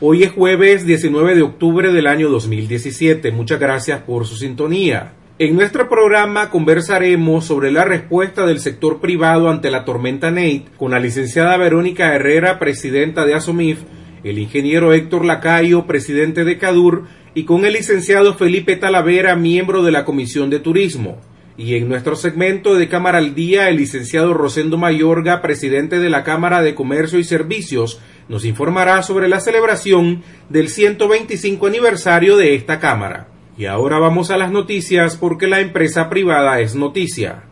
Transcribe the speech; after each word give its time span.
Hoy 0.00 0.24
es 0.24 0.32
jueves 0.32 0.84
19 0.84 1.36
de 1.36 1.42
octubre 1.42 1.92
del 1.92 2.08
año 2.08 2.28
2017. 2.28 3.30
Muchas 3.30 3.60
gracias 3.60 4.00
por 4.02 4.26
su 4.26 4.34
sintonía. 4.34 5.12
En 5.38 5.54
nuestro 5.54 5.88
programa 5.88 6.50
conversaremos 6.50 7.44
sobre 7.44 7.70
la 7.70 7.84
respuesta 7.84 8.44
del 8.44 8.58
sector 8.58 9.00
privado 9.00 9.48
ante 9.48 9.70
la 9.70 9.84
tormenta 9.84 10.32
Nate 10.32 10.64
con 10.76 10.90
la 10.90 10.98
licenciada 10.98 11.56
Verónica 11.56 12.12
Herrera, 12.12 12.58
presidenta 12.58 13.24
de 13.24 13.34
Asomif, 13.34 13.82
el 14.24 14.40
ingeniero 14.40 14.92
Héctor 14.92 15.24
Lacayo, 15.24 15.86
presidente 15.86 16.42
de 16.44 16.58
CADUR, 16.58 17.04
y 17.32 17.44
con 17.44 17.64
el 17.64 17.74
licenciado 17.74 18.34
Felipe 18.34 18.74
Talavera, 18.74 19.36
miembro 19.36 19.84
de 19.84 19.92
la 19.92 20.04
Comisión 20.04 20.50
de 20.50 20.58
Turismo. 20.58 21.20
Y 21.56 21.76
en 21.76 21.88
nuestro 21.88 22.16
segmento 22.16 22.74
de 22.74 22.88
Cámara 22.88 23.18
al 23.18 23.36
Día, 23.36 23.68
el 23.68 23.76
licenciado 23.76 24.34
Rosendo 24.34 24.76
Mayorga, 24.76 25.40
presidente 25.40 26.00
de 26.00 26.10
la 26.10 26.24
Cámara 26.24 26.62
de 26.62 26.74
Comercio 26.74 27.20
y 27.20 27.24
Servicios, 27.24 28.00
nos 28.28 28.44
informará 28.44 29.02
sobre 29.02 29.28
la 29.28 29.40
celebración 29.40 30.22
del 30.48 30.68
125 30.68 31.66
aniversario 31.66 32.36
de 32.36 32.54
esta 32.54 32.80
Cámara. 32.80 33.28
Y 33.56 33.66
ahora 33.66 33.98
vamos 33.98 34.30
a 34.30 34.36
las 34.36 34.50
noticias 34.50 35.16
porque 35.16 35.46
la 35.46 35.60
empresa 35.60 36.08
privada 36.08 36.60
es 36.60 36.74
noticia. 36.74 37.44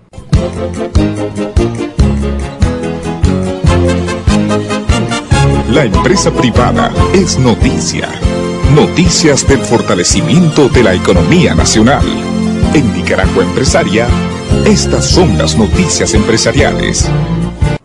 La 5.70 5.84
empresa 5.84 6.30
privada 6.32 6.92
es 7.14 7.38
noticia. 7.38 8.08
Noticias 8.74 9.46
del 9.48 9.60
fortalecimiento 9.60 10.68
de 10.68 10.82
la 10.82 10.94
economía 10.94 11.54
nacional. 11.54 12.04
En 12.74 12.92
Nicaragua 12.92 13.44
Empresaria, 13.44 14.06
estas 14.66 15.06
son 15.06 15.38
las 15.38 15.56
noticias 15.56 16.14
empresariales. 16.14 17.08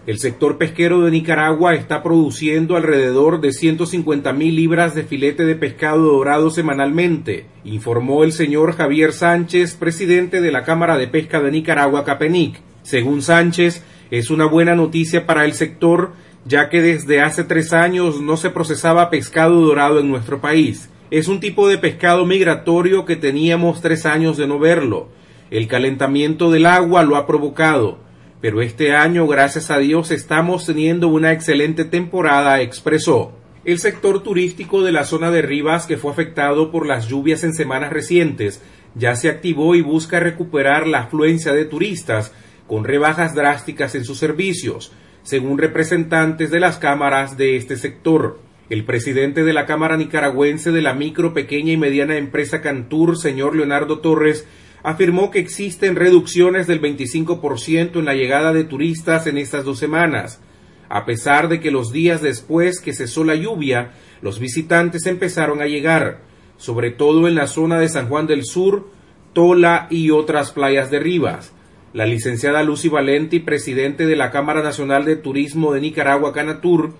El 0.07 0.19
sector 0.19 0.57
pesquero 0.57 1.01
de 1.01 1.11
Nicaragua 1.11 1.75
está 1.75 2.01
produciendo 2.01 2.77
alrededor 2.77 3.41
de 3.41 3.51
150 3.51 4.31
mil 4.31 4.55
libras 4.55 4.95
de 4.95 5.03
filete 5.03 5.43
de 5.43 5.55
pescado 5.55 6.03
dorado 6.03 6.49
semanalmente, 6.49 7.45
informó 7.65 8.23
el 8.23 8.31
señor 8.31 8.77
Javier 8.77 9.11
Sánchez, 9.11 9.75
presidente 9.75 10.39
de 10.39 10.49
la 10.53 10.63
Cámara 10.63 10.97
de 10.97 11.09
Pesca 11.09 11.41
de 11.41 11.51
Nicaragua, 11.51 12.05
Capenic. 12.05 12.61
Según 12.83 13.21
Sánchez, 13.21 13.83
es 14.09 14.29
una 14.29 14.45
buena 14.45 14.75
noticia 14.75 15.25
para 15.25 15.43
el 15.43 15.51
sector, 15.51 16.13
ya 16.45 16.69
que 16.69 16.81
desde 16.81 17.19
hace 17.19 17.43
tres 17.43 17.73
años 17.73 18.21
no 18.21 18.37
se 18.37 18.49
procesaba 18.49 19.09
pescado 19.09 19.59
dorado 19.59 19.99
en 19.99 20.07
nuestro 20.07 20.39
país. 20.39 20.89
Es 21.11 21.27
un 21.27 21.41
tipo 21.41 21.67
de 21.67 21.79
pescado 21.79 22.25
migratorio 22.25 23.03
que 23.03 23.17
teníamos 23.17 23.81
tres 23.81 24.05
años 24.05 24.37
de 24.37 24.47
no 24.47 24.57
verlo. 24.57 25.09
El 25.51 25.67
calentamiento 25.67 26.49
del 26.49 26.65
agua 26.65 27.03
lo 27.03 27.17
ha 27.17 27.27
provocado 27.27 28.06
pero 28.41 28.61
este 28.61 28.95
año, 28.95 29.25
gracias 29.27 29.71
a 29.71 29.79
Dios, 29.79 30.11
estamos 30.11 30.65
teniendo 30.65 31.07
una 31.07 31.31
excelente 31.31 31.85
temporada, 31.85 32.61
expresó. 32.61 33.31
El 33.65 33.79
sector 33.79 34.21
turístico 34.21 34.83
de 34.83 34.91
la 34.91 35.05
zona 35.05 35.31
de 35.31 35.41
Rivas, 35.41 35.87
que 35.87 35.97
fue 35.97 36.11
afectado 36.11 36.71
por 36.71 36.85
las 36.85 37.07
lluvias 37.07 37.43
en 37.43 37.53
semanas 37.53 37.91
recientes, 37.91 38.61
ya 38.95 39.15
se 39.15 39.29
activó 39.29 39.75
y 39.75 39.81
busca 39.81 40.19
recuperar 40.19 40.87
la 40.87 40.99
afluencia 40.99 41.53
de 41.53 41.65
turistas 41.65 42.31
con 42.67 42.83
rebajas 42.83 43.33
drásticas 43.33 43.95
en 43.95 44.05
sus 44.05 44.19
servicios, 44.19 44.91
según 45.23 45.57
representantes 45.57 46.51
de 46.51 46.59
las 46.59 46.77
cámaras 46.77 47.37
de 47.37 47.57
este 47.57 47.75
sector. 47.75 48.39
El 48.69 48.83
presidente 48.83 49.43
de 49.43 49.53
la 49.53 49.65
Cámara 49.65 49.97
Nicaragüense 49.97 50.71
de 50.71 50.81
la 50.81 50.93
Micro, 50.93 51.33
Pequeña 51.33 51.73
y 51.73 51.77
Mediana 51.77 52.17
Empresa 52.17 52.61
Cantur, 52.61 53.17
señor 53.17 53.55
Leonardo 53.55 53.99
Torres, 53.99 54.45
afirmó 54.87 55.31
que 55.31 55.39
existen 55.39 55.97
reducciones 55.97 56.65
del 56.65 56.81
25% 56.81 57.99
en 57.99 58.05
la 58.05 58.13
llegada 58.13 58.53
de 58.53 58.63
turistas 58.63 59.27
en 59.27 59.37
estas 59.37 59.65
dos 59.65 59.79
semanas, 59.79 60.39
a 60.87 61.03
pesar 61.03 61.49
de 61.49 61.59
que 61.59 61.71
los 61.71 61.91
días 61.91 62.21
después 62.21 62.79
que 62.79 62.93
cesó 62.93 63.25
la 63.25 63.35
lluvia, 63.35 63.91
los 64.21 64.39
visitantes 64.39 65.05
empezaron 65.05 65.61
a 65.61 65.65
llegar, 65.65 66.21
sobre 66.55 66.89
todo 66.89 67.27
en 67.27 67.35
la 67.35 67.47
zona 67.47 67.81
de 67.81 67.89
San 67.89 68.07
Juan 68.07 68.27
del 68.27 68.45
Sur, 68.45 68.87
Tola 69.33 69.87
y 69.89 70.11
otras 70.11 70.53
playas 70.53 70.89
de 70.89 70.99
Rivas. 70.99 71.51
La 71.91 72.05
licenciada 72.05 72.63
Lucy 72.63 72.87
Valenti, 72.87 73.39
presidente 73.41 74.05
de 74.05 74.15
la 74.15 74.31
Cámara 74.31 74.63
Nacional 74.63 75.03
de 75.03 75.17
Turismo 75.17 75.73
de 75.73 75.81
Nicaragua, 75.81 76.31
Canatur, 76.31 76.93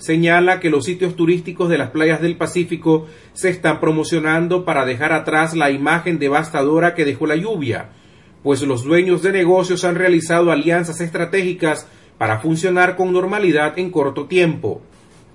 señala 0.00 0.60
que 0.60 0.70
los 0.70 0.86
sitios 0.86 1.14
turísticos 1.14 1.68
de 1.68 1.78
las 1.78 1.90
playas 1.90 2.20
del 2.20 2.36
Pacífico 2.36 3.06
se 3.34 3.50
están 3.50 3.80
promocionando 3.80 4.64
para 4.64 4.86
dejar 4.86 5.12
atrás 5.12 5.54
la 5.54 5.70
imagen 5.70 6.18
devastadora 6.18 6.94
que 6.94 7.04
dejó 7.04 7.26
la 7.26 7.36
lluvia, 7.36 7.90
pues 8.42 8.62
los 8.62 8.82
dueños 8.82 9.22
de 9.22 9.30
negocios 9.30 9.84
han 9.84 9.96
realizado 9.96 10.50
alianzas 10.50 11.00
estratégicas 11.02 11.86
para 12.16 12.40
funcionar 12.40 12.96
con 12.96 13.12
normalidad 13.12 13.78
en 13.78 13.90
corto 13.90 14.26
tiempo. 14.26 14.82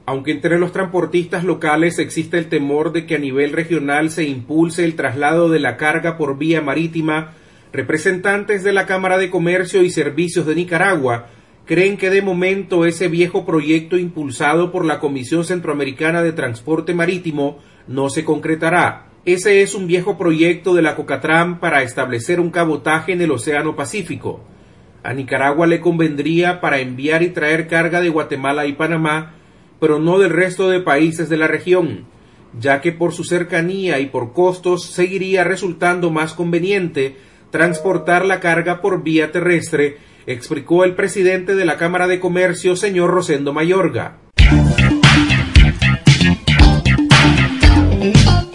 Aunque 0.07 0.31
entre 0.31 0.59
los 0.59 0.71
transportistas 0.71 1.43
locales 1.43 1.99
existe 1.99 2.37
el 2.37 2.47
temor 2.47 2.91
de 2.91 3.05
que 3.05 3.15
a 3.15 3.19
nivel 3.19 3.53
regional 3.53 4.09
se 4.09 4.23
impulse 4.23 4.83
el 4.83 4.95
traslado 4.95 5.49
de 5.49 5.59
la 5.59 5.77
carga 5.77 6.17
por 6.17 6.37
vía 6.37 6.61
marítima, 6.61 7.33
representantes 7.71 8.63
de 8.63 8.73
la 8.73 8.85
Cámara 8.87 9.17
de 9.17 9.29
Comercio 9.29 9.83
y 9.83 9.89
Servicios 9.89 10.45
de 10.47 10.55
Nicaragua 10.55 11.27
creen 11.65 11.97
que 11.97 12.09
de 12.09 12.21
momento 12.21 12.85
ese 12.85 13.07
viejo 13.07 13.45
proyecto 13.45 13.97
impulsado 13.97 14.71
por 14.71 14.85
la 14.85 14.99
Comisión 14.99 15.43
Centroamericana 15.43 16.21
de 16.21 16.31
Transporte 16.31 16.93
Marítimo 16.93 17.59
no 17.87 18.09
se 18.09 18.23
concretará. 18.23 19.07
Ese 19.25 19.63
es 19.63 19.73
un 19.73 19.87
viejo 19.87 20.17
proyecto 20.17 20.75
de 20.75 20.83
la 20.83 20.95
Cocatram 20.95 21.59
para 21.59 21.81
establecer 21.81 22.39
un 22.39 22.51
cabotaje 22.51 23.13
en 23.13 23.21
el 23.21 23.31
Océano 23.31 23.75
Pacífico. 23.75 24.41
A 25.01 25.13
Nicaragua 25.13 25.65
le 25.65 25.81
convendría 25.81 26.61
para 26.61 26.79
enviar 26.79 27.23
y 27.23 27.29
traer 27.29 27.67
carga 27.67 28.01
de 28.01 28.09
Guatemala 28.09 28.67
y 28.67 28.73
Panamá, 28.73 29.33
pero 29.79 29.97
no 29.97 30.19
del 30.19 30.29
resto 30.29 30.69
de 30.69 30.81
países 30.81 31.29
de 31.29 31.37
la 31.37 31.47
región, 31.47 32.05
ya 32.59 32.81
que 32.81 32.91
por 32.91 33.11
su 33.13 33.23
cercanía 33.23 33.99
y 33.99 34.07
por 34.07 34.33
costos 34.33 34.85
seguiría 34.85 35.43
resultando 35.43 36.11
más 36.11 36.33
conveniente 36.33 37.17
transportar 37.49 38.25
la 38.25 38.39
carga 38.39 38.81
por 38.81 39.03
vía 39.03 39.31
terrestre 39.31 39.97
explicó 40.27 40.83
el 40.83 40.95
presidente 40.95 41.55
de 41.55 41.65
la 41.65 41.77
Cámara 41.77 42.07
de 42.07 42.19
Comercio, 42.19 42.75
señor 42.75 43.11
Rosendo 43.11 43.53
Mayorga. 43.53 44.17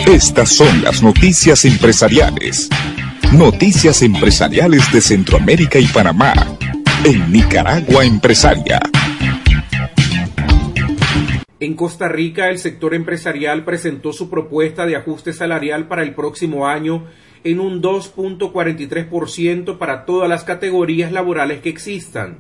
Estas 0.07 0.57
son 0.57 0.83
las 0.83 1.03
noticias 1.03 1.65
empresariales. 1.65 2.69
Noticias 3.33 4.03
empresariales 4.03 4.93
de 4.93 5.01
Centroamérica 5.01 5.79
y 5.79 5.87
Panamá. 5.87 6.33
En 7.05 7.31
Nicaragua 7.31 8.05
Empresaria. 8.05 8.81
En 11.61 11.75
Costa 11.75 12.09
Rica, 12.09 12.49
el 12.49 12.59
sector 12.59 12.95
empresarial 12.95 13.65
presentó 13.65 14.13
su 14.13 14.29
propuesta 14.31 14.87
de 14.87 14.97
ajuste 14.97 15.33
salarial 15.33 15.87
para 15.87 16.03
el 16.03 16.15
próximo 16.15 16.67
año 16.67 17.07
en 17.45 17.61
un 17.61 17.81
2.43% 17.83 19.79
para 19.79 20.05
todas 20.05 20.29
las 20.29 20.45
categorías 20.45 21.13
laborales 21.13 21.61
que 21.61 21.69
existan. 21.69 22.39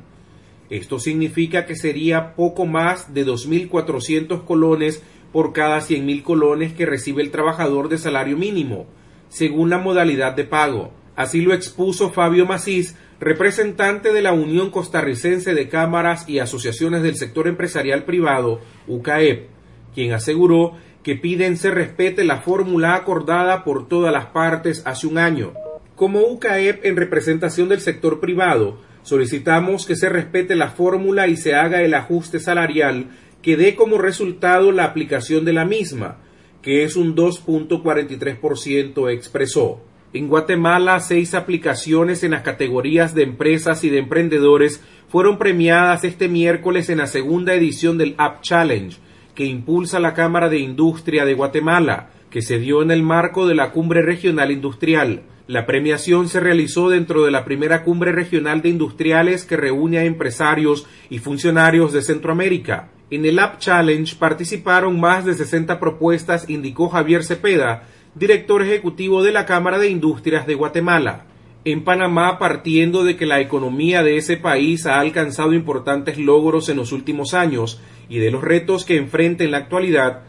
Esto 0.68 0.98
significa 0.98 1.66
que 1.66 1.74
sería 1.74 2.34
poco 2.34 2.66
más 2.66 3.12
de 3.12 3.26
2.400 3.26 4.44
colones 4.44 5.02
por 5.32 5.52
cada 5.52 5.80
100.000 5.80 6.22
colones 6.22 6.72
que 6.72 6.86
recibe 6.86 7.22
el 7.22 7.30
trabajador 7.30 7.88
de 7.88 7.98
salario 7.98 8.36
mínimo, 8.36 8.86
según 9.28 9.70
la 9.70 9.78
modalidad 9.78 10.34
de 10.34 10.44
pago. 10.44 10.92
Así 11.16 11.40
lo 11.40 11.54
expuso 11.54 12.10
Fabio 12.10 12.46
Macís, 12.46 12.96
representante 13.18 14.12
de 14.12 14.22
la 14.22 14.32
Unión 14.32 14.70
Costarricense 14.70 15.54
de 15.54 15.68
Cámaras 15.68 16.28
y 16.28 16.38
Asociaciones 16.38 17.02
del 17.02 17.16
Sector 17.16 17.48
Empresarial 17.48 18.04
Privado, 18.04 18.60
UCAEP, 18.86 19.48
quien 19.94 20.12
aseguró 20.12 20.76
que 21.02 21.16
piden 21.16 21.56
se 21.56 21.70
respete 21.70 22.24
la 22.24 22.38
fórmula 22.38 22.94
acordada 22.94 23.64
por 23.64 23.88
todas 23.88 24.12
las 24.12 24.26
partes 24.26 24.82
hace 24.84 25.06
un 25.06 25.18
año. 25.18 25.52
Como 25.96 26.20
UCAEP 26.20 26.84
en 26.84 26.96
representación 26.96 27.68
del 27.68 27.80
sector 27.80 28.20
privado, 28.20 28.78
solicitamos 29.02 29.86
que 29.86 29.96
se 29.96 30.08
respete 30.08 30.56
la 30.56 30.68
fórmula 30.68 31.28
y 31.28 31.36
se 31.36 31.54
haga 31.54 31.82
el 31.82 31.94
ajuste 31.94 32.38
salarial 32.38 33.08
que 33.42 33.56
dé 33.56 33.74
como 33.74 33.98
resultado 33.98 34.72
la 34.72 34.84
aplicación 34.84 35.44
de 35.44 35.52
la 35.52 35.64
misma, 35.64 36.18
que 36.62 36.84
es 36.84 36.96
un 36.96 37.16
2.43%, 37.16 39.10
expresó. 39.10 39.80
En 40.12 40.28
Guatemala, 40.28 40.98
seis 41.00 41.34
aplicaciones 41.34 42.24
en 42.24 42.32
las 42.32 42.42
categorías 42.42 43.14
de 43.14 43.22
empresas 43.22 43.84
y 43.84 43.90
de 43.90 43.98
emprendedores 43.98 44.82
fueron 45.08 45.38
premiadas 45.38 46.04
este 46.04 46.28
miércoles 46.28 46.90
en 46.90 46.98
la 46.98 47.06
segunda 47.06 47.54
edición 47.54 47.96
del 47.96 48.14
App 48.18 48.42
Challenge, 48.42 48.96
que 49.40 49.46
impulsa 49.46 50.00
la 50.00 50.12
Cámara 50.12 50.50
de 50.50 50.58
Industria 50.58 51.24
de 51.24 51.32
Guatemala, 51.32 52.10
que 52.28 52.42
se 52.42 52.58
dio 52.58 52.82
en 52.82 52.90
el 52.90 53.02
marco 53.02 53.48
de 53.48 53.54
la 53.54 53.72
Cumbre 53.72 54.02
Regional 54.02 54.50
Industrial. 54.50 55.22
La 55.46 55.64
premiación 55.64 56.28
se 56.28 56.40
realizó 56.40 56.90
dentro 56.90 57.24
de 57.24 57.30
la 57.30 57.46
primera 57.46 57.82
Cumbre 57.82 58.12
Regional 58.12 58.60
de 58.60 58.68
Industriales 58.68 59.46
que 59.46 59.56
reúne 59.56 59.96
a 59.96 60.04
empresarios 60.04 60.86
y 61.08 61.20
funcionarios 61.20 61.94
de 61.94 62.02
Centroamérica. 62.02 62.90
En 63.10 63.24
el 63.24 63.38
App 63.38 63.58
Challenge 63.60 64.14
participaron 64.16 65.00
más 65.00 65.24
de 65.24 65.32
60 65.32 65.80
propuestas, 65.80 66.50
indicó 66.50 66.90
Javier 66.90 67.24
Cepeda, 67.24 67.84
director 68.14 68.60
ejecutivo 68.60 69.22
de 69.22 69.32
la 69.32 69.46
Cámara 69.46 69.78
de 69.78 69.88
Industrias 69.88 70.46
de 70.46 70.54
Guatemala. 70.54 71.29
En 71.62 71.84
Panamá, 71.84 72.38
partiendo 72.38 73.04
de 73.04 73.16
que 73.16 73.26
la 73.26 73.40
economía 73.40 74.02
de 74.02 74.16
ese 74.16 74.38
país 74.38 74.86
ha 74.86 74.98
alcanzado 74.98 75.52
importantes 75.52 76.16
logros 76.16 76.70
en 76.70 76.78
los 76.78 76.90
últimos 76.90 77.34
años 77.34 77.82
y 78.08 78.18
de 78.18 78.30
los 78.30 78.42
retos 78.42 78.86
que 78.86 78.96
enfrenta 78.96 79.44
en 79.44 79.50
la 79.50 79.58
actualidad, 79.58 80.22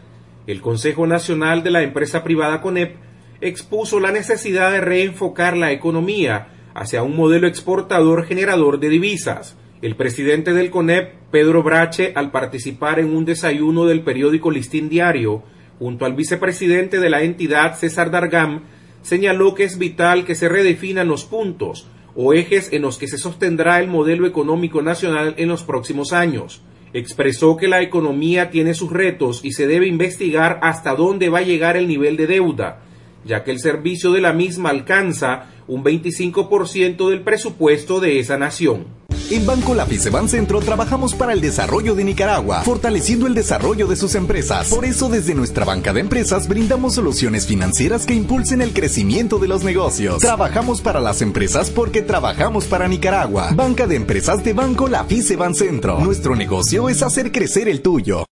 el 0.45 0.59
Consejo 0.59 1.07
Nacional 1.07 1.63
de 1.63 1.71
la 1.71 1.83
Empresa 1.83 2.25
Privada 2.25 2.59
CONEP 2.59 2.97
expuso 3.39 4.01
la 4.01 4.11
necesidad 4.11 4.73
de 4.73 4.81
reenfocar 4.81 5.55
la 5.55 5.71
economía 5.71 6.49
hacia 6.73 7.01
un 7.01 7.15
modelo 7.15 7.47
exportador 7.47 8.25
generador 8.25 8.81
de 8.81 8.89
divisas. 8.89 9.57
El 9.81 9.95
presidente 9.95 10.51
del 10.51 10.69
CONEP, 10.69 11.13
Pedro 11.31 11.63
Brache, 11.63 12.11
al 12.13 12.31
participar 12.31 12.99
en 12.99 13.15
un 13.15 13.23
desayuno 13.23 13.85
del 13.85 14.01
periódico 14.01 14.51
Listín 14.51 14.89
Diario, 14.89 15.43
junto 15.79 16.05
al 16.05 16.13
vicepresidente 16.13 16.99
de 16.99 17.09
la 17.09 17.23
entidad, 17.23 17.77
César 17.77 18.11
Dargam, 18.11 18.63
señaló 19.01 19.55
que 19.55 19.63
es 19.63 19.77
vital 19.77 20.25
que 20.25 20.35
se 20.35 20.49
redefinan 20.49 21.07
los 21.07 21.25
puntos 21.25 21.87
o 22.15 22.33
ejes 22.33 22.71
en 22.73 22.81
los 22.81 22.97
que 22.97 23.07
se 23.07 23.17
sostendrá 23.17 23.79
el 23.79 23.87
modelo 23.87 24.27
económico 24.27 24.81
nacional 24.81 25.35
en 25.37 25.47
los 25.47 25.63
próximos 25.63 26.13
años. 26.13 26.61
Expresó 26.93 27.55
que 27.55 27.69
la 27.69 27.81
economía 27.81 28.49
tiene 28.49 28.73
sus 28.73 28.91
retos 28.91 29.41
y 29.43 29.53
se 29.53 29.65
debe 29.65 29.87
investigar 29.87 30.59
hasta 30.61 30.93
dónde 30.93 31.29
va 31.29 31.39
a 31.39 31.43
llegar 31.43 31.77
el 31.77 31.87
nivel 31.87 32.17
de 32.17 32.27
deuda, 32.27 32.81
ya 33.23 33.43
que 33.43 33.51
el 33.51 33.59
servicio 33.59 34.11
de 34.11 34.21
la 34.21 34.33
misma 34.33 34.69
alcanza 34.69 35.45
un 35.67 35.83
25% 35.83 37.09
del 37.09 37.21
presupuesto 37.21 38.01
de 38.01 38.19
esa 38.19 38.37
nación. 38.37 39.00
En 39.31 39.45
Banco 39.45 39.73
Laficeban 39.73 40.27
Centro 40.27 40.59
trabajamos 40.59 41.15
para 41.15 41.31
el 41.31 41.39
desarrollo 41.39 41.95
de 41.95 42.03
Nicaragua, 42.03 42.63
fortaleciendo 42.63 43.27
el 43.27 43.33
desarrollo 43.33 43.87
de 43.87 43.95
sus 43.95 44.15
empresas. 44.15 44.67
Por 44.67 44.83
eso, 44.83 45.07
desde 45.07 45.33
nuestra 45.33 45.63
banca 45.63 45.93
de 45.93 46.01
empresas 46.01 46.49
brindamos 46.49 46.95
soluciones 46.95 47.47
financieras 47.47 48.05
que 48.05 48.13
impulsen 48.13 48.61
el 48.61 48.73
crecimiento 48.73 49.39
de 49.39 49.47
los 49.47 49.63
negocios. 49.63 50.19
Trabajamos 50.19 50.81
para 50.81 50.99
las 50.99 51.21
empresas 51.21 51.69
porque 51.69 52.01
trabajamos 52.01 52.65
para 52.65 52.89
Nicaragua. 52.89 53.51
Banca 53.55 53.87
de 53.87 53.95
empresas 53.95 54.43
de 54.43 54.51
Banco 54.51 54.89
Laficeban 54.89 55.55
Centro. 55.55 55.99
Nuestro 55.99 56.35
negocio 56.35 56.89
es 56.89 57.01
hacer 57.01 57.31
crecer 57.31 57.69
el 57.69 57.81
tuyo. 57.81 58.25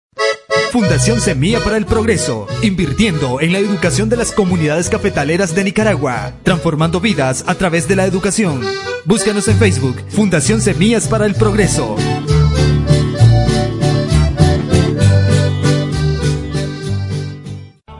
Fundación 0.72 1.18
Semilla 1.20 1.60
para 1.60 1.78
el 1.78 1.86
Progreso, 1.86 2.46
invirtiendo 2.62 3.40
en 3.40 3.52
la 3.52 3.58
educación 3.58 4.10
de 4.10 4.16
las 4.16 4.32
comunidades 4.32 4.90
cafetaleras 4.90 5.54
de 5.54 5.64
Nicaragua, 5.64 6.32
transformando 6.42 7.00
vidas 7.00 7.42
a 7.46 7.54
través 7.54 7.88
de 7.88 7.96
la 7.96 8.04
educación. 8.04 8.60
Búscanos 9.06 9.48
en 9.48 9.56
Facebook, 9.56 9.96
Fundación 10.10 10.60
Semillas 10.60 11.08
para 11.08 11.24
el 11.24 11.34
Progreso. 11.34 11.96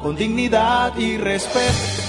Con 0.03 0.17
dignidad 0.17 0.97
y 0.99 1.17
respeto 1.17 2.08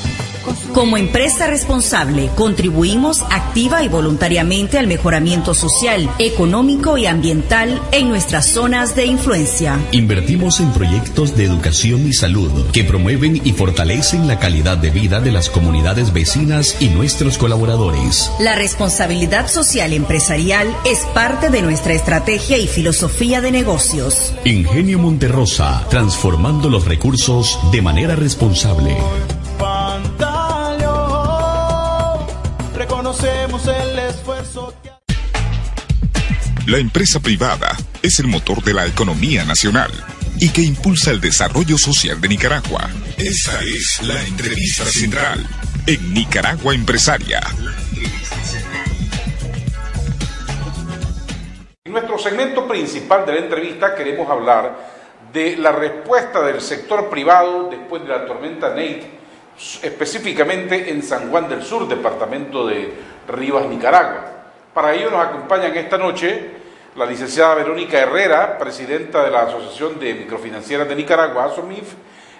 como 0.73 0.97
empresa 0.97 1.47
responsable, 1.47 2.29
contribuimos 2.35 3.21
activa 3.29 3.83
y 3.83 3.87
voluntariamente 3.87 4.77
al 4.77 4.87
mejoramiento 4.87 5.53
social, 5.53 6.09
económico 6.19 6.97
y 6.97 7.05
ambiental 7.05 7.81
en 7.91 8.09
nuestras 8.09 8.47
zonas 8.47 8.95
de 8.95 9.05
influencia. 9.05 9.79
Invertimos 9.91 10.59
en 10.59 10.71
proyectos 10.71 11.35
de 11.35 11.45
educación 11.45 12.07
y 12.07 12.13
salud 12.13 12.51
que 12.71 12.83
promueven 12.83 13.41
y 13.43 13.53
fortalecen 13.53 14.27
la 14.27 14.39
calidad 14.39 14.77
de 14.77 14.89
vida 14.89 15.19
de 15.19 15.31
las 15.31 15.49
comunidades 15.49 16.13
vecinas 16.13 16.77
y 16.79 16.89
nuestros 16.89 17.37
colaboradores. 17.37 18.31
La 18.39 18.55
responsabilidad 18.55 19.49
social 19.49 19.93
empresarial 19.93 20.75
es 20.85 20.99
parte 21.13 21.49
de 21.49 21.61
nuestra 21.61 21.93
estrategia 21.93 22.57
y 22.57 22.67
filosofía 22.67 23.41
de 23.41 23.51
negocios. 23.51 24.33
Ingenio 24.45 24.99
Monterrosa, 24.99 25.85
transformando 25.89 26.69
los 26.69 26.85
recursos 26.85 27.59
de 27.71 27.81
manera 27.81 28.15
responsable. 28.15 28.97
El 33.23 33.99
esfuerzo 33.99 34.73
La 36.67 36.77
empresa 36.77 37.19
privada 37.19 37.75
es 38.01 38.19
el 38.19 38.27
motor 38.27 38.63
de 38.63 38.73
la 38.73 38.85
economía 38.85 39.43
nacional 39.43 39.91
y 40.39 40.49
que 40.49 40.61
impulsa 40.61 41.11
el 41.11 41.19
desarrollo 41.19 41.77
social 41.77 42.21
de 42.21 42.29
Nicaragua. 42.29 42.89
Esta 43.17 43.59
es 43.61 44.01
la 44.03 44.21
entrevista 44.23 44.85
central 44.85 45.45
en 45.85 46.13
Nicaragua 46.13 46.73
Empresaria. 46.73 47.41
En 51.83 51.91
nuestro 51.91 52.17
segmento 52.19 52.67
principal 52.67 53.25
de 53.25 53.33
la 53.33 53.39
entrevista 53.39 53.95
queremos 53.95 54.29
hablar 54.29 54.99
de 55.33 55.57
la 55.57 55.73
respuesta 55.73 56.41
del 56.41 56.61
sector 56.61 57.09
privado 57.09 57.69
después 57.69 58.01
de 58.03 58.09
la 58.09 58.25
tormenta 58.25 58.69
Nate 58.69 59.18
específicamente 59.83 60.89
en 60.89 61.03
San 61.03 61.29
Juan 61.29 61.49
del 61.49 61.63
Sur, 61.63 61.87
departamento 61.87 62.65
de 62.65 62.93
Rivas, 63.27 63.65
Nicaragua. 63.65 64.25
Para 64.73 64.93
ello 64.93 65.11
nos 65.11 65.25
acompañan 65.25 65.75
esta 65.75 65.97
noche 65.97 66.59
la 66.95 67.05
licenciada 67.05 67.55
Verónica 67.55 67.99
Herrera, 67.99 68.57
presidenta 68.57 69.23
de 69.23 69.31
la 69.31 69.41
Asociación 69.41 69.99
de 69.99 70.13
Microfinancieras 70.13 70.87
de 70.87 70.95
Nicaragua, 70.95 71.45
ASOMIF, 71.45 71.93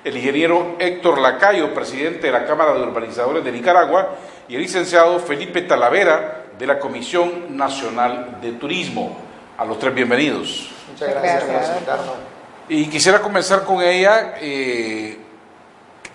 el 0.04 0.18
ingeniero 0.18 0.76
Héctor 0.80 1.20
Lacayo, 1.20 1.74
presidente 1.74 2.28
de 2.28 2.34
la 2.34 2.46
Cámara 2.46 2.74
de 2.74 2.82
Urbanizadores 2.82 3.44
de 3.44 3.52
Nicaragua, 3.52 4.16
y 4.48 4.56
el 4.56 4.62
licenciado 4.62 5.20
Felipe 5.20 5.62
Talavera, 5.62 6.46
de 6.58 6.68
la 6.68 6.80
Comisión 6.80 7.56
Nacional 7.56 8.40
de 8.42 8.52
Turismo. 8.54 9.18
A 9.58 9.66
los 9.66 9.80
tres 9.80 9.94
bienvenidos. 9.94 10.72
Muchas 10.92 11.10
gracias, 11.10 11.44
por. 11.46 12.16
Y 12.68 12.88
quisiera 12.88 13.22
comenzar 13.22 13.64
con 13.64 13.82
ella. 13.82 14.36
Eh, 14.42 15.18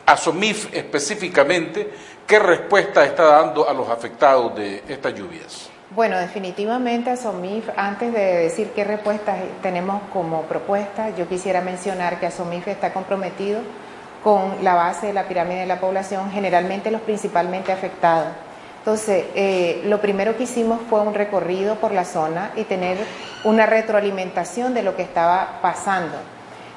ASOMIF 0.07 0.75
específicamente, 0.75 1.91
¿qué 2.27 2.39
respuesta 2.39 3.05
está 3.05 3.25
dando 3.25 3.69
a 3.69 3.73
los 3.73 3.89
afectados 3.89 4.55
de 4.55 4.83
estas 4.89 5.15
lluvias? 5.15 5.71
Bueno, 5.91 6.19
definitivamente 6.19 7.11
ASOMIF, 7.11 7.71
antes 7.77 8.13
de 8.13 8.21
decir 8.39 8.73
qué 8.75 8.85
respuestas 8.85 9.39
tenemos 9.63 10.03
como 10.13 10.43
propuesta, 10.43 11.11
yo 11.17 11.29
quisiera 11.29 11.61
mencionar 11.61 12.21
que 12.21 12.27
ASOMIF 12.27 12.69
está 12.69 12.93
comprometido 12.93 13.61
con 14.23 14.63
la 14.63 14.75
base 14.75 15.07
de 15.07 15.13
la 15.13 15.29
pirámide 15.29 15.61
de 15.61 15.67
la 15.67 15.81
población, 15.81 16.31
generalmente 16.33 16.91
los 16.91 17.01
principalmente 17.03 17.73
afectados. 17.73 18.29
Entonces, 18.79 19.25
eh, 19.35 19.83
lo 19.87 20.01
primero 20.01 20.37
que 20.37 20.43
hicimos 20.43 20.81
fue 20.91 21.01
un 21.01 21.15
recorrido 21.15 21.77
por 21.77 21.93
la 21.93 22.05
zona 22.05 22.51
y 22.57 22.65
tener 22.65 22.99
una 23.45 23.65
retroalimentación 23.65 24.75
de 24.75 24.83
lo 24.83 24.97
que 24.97 25.03
estaba 25.03 25.61
pasando 25.63 26.17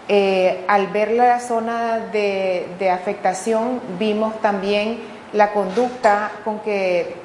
eh, 0.09 0.63
al 0.67 0.87
ver 0.87 1.11
la 1.11 1.39
zona 1.39 1.99
de, 1.99 2.89
afectación, 2.91 3.81
vimos 3.99 4.39
también 4.41 4.99
la 5.33 5.51
conducta 5.51 6.31
con 6.45 6.59
que 6.59 7.15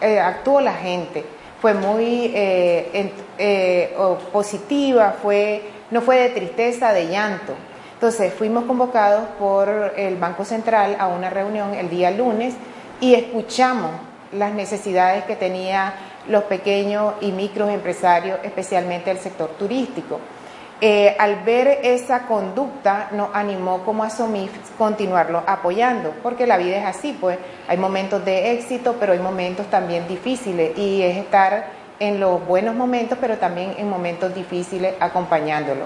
eh, 0.00 0.18
actuó 0.18 0.60
la 0.60 0.72
gente. 0.72 1.24
Fue 1.60 1.74
muy 1.74 2.32
eh, 2.34 3.12
positiva, 4.32 5.16
no 5.90 6.00
fue 6.00 6.16
de 6.16 6.28
tristeza, 6.30 6.92
de 6.92 7.08
llanto. 7.08 7.54
Entonces 7.94 8.32
fuimos 8.32 8.64
convocados 8.64 9.28
por 9.38 9.92
el 9.96 10.16
Banco 10.16 10.44
Central 10.44 10.96
a 10.98 11.08
una 11.08 11.30
reunión 11.30 11.74
el 11.74 11.88
día 11.88 12.10
lunes 12.10 12.54
y 13.00 13.14
escuchamos 13.14 13.90
las 14.32 14.52
necesidades 14.54 15.24
que 15.24 15.36
tenían 15.36 15.92
los 16.28 16.44
pequeños 16.44 17.14
y 17.20 17.30
microempresarios, 17.30 18.38
especialmente 18.42 19.10
el 19.10 19.18
sector 19.18 19.50
turístico. 19.50 20.18
Eh, 20.84 21.14
al 21.16 21.44
ver 21.44 21.78
esa 21.84 22.26
conducta 22.26 23.08
nos 23.12 23.28
animó 23.34 23.84
como 23.84 24.02
a 24.02 24.08
continuarlo 24.76 25.44
apoyando, 25.46 26.12
porque 26.24 26.44
la 26.44 26.56
vida 26.56 26.78
es 26.78 26.84
así, 26.84 27.16
pues 27.20 27.38
hay 27.68 27.76
momentos 27.76 28.24
de 28.24 28.50
éxito, 28.50 28.96
pero 28.98 29.12
hay 29.12 29.20
momentos 29.20 29.66
también 29.66 30.08
difíciles 30.08 30.76
y 30.76 31.02
es 31.02 31.18
estar 31.18 31.66
en 32.00 32.18
los 32.18 32.44
buenos 32.44 32.74
momentos, 32.74 33.16
pero 33.20 33.38
también 33.38 33.76
en 33.78 33.88
momentos 33.88 34.34
difíciles 34.34 34.94
acompañándolo. 34.98 35.84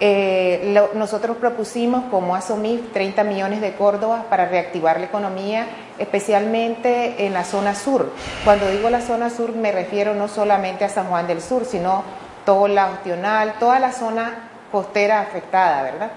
Eh, 0.00 0.76
nosotros 0.94 1.36
propusimos 1.36 2.06
como 2.10 2.34
ASOMIF 2.34 2.92
30 2.92 3.22
millones 3.22 3.60
de 3.60 3.74
Córdoba 3.74 4.24
para 4.28 4.46
reactivar 4.46 4.98
la 4.98 5.06
economía, 5.06 5.66
especialmente 6.00 7.24
en 7.24 7.34
la 7.34 7.44
zona 7.44 7.76
sur. 7.76 8.10
Cuando 8.44 8.68
digo 8.68 8.90
la 8.90 9.00
zona 9.00 9.30
sur 9.30 9.54
me 9.54 9.70
refiero 9.70 10.12
no 10.12 10.26
solamente 10.26 10.84
a 10.84 10.88
San 10.88 11.06
Juan 11.06 11.28
del 11.28 11.40
Sur, 11.40 11.64
sino 11.64 12.02
todo 12.44 12.68
la 12.68 12.90
Ostional, 12.90 13.54
toda 13.58 13.78
la 13.78 13.92
zona 13.92 14.50
costera 14.70 15.20
afectada, 15.20 15.82
¿verdad? 15.82 16.10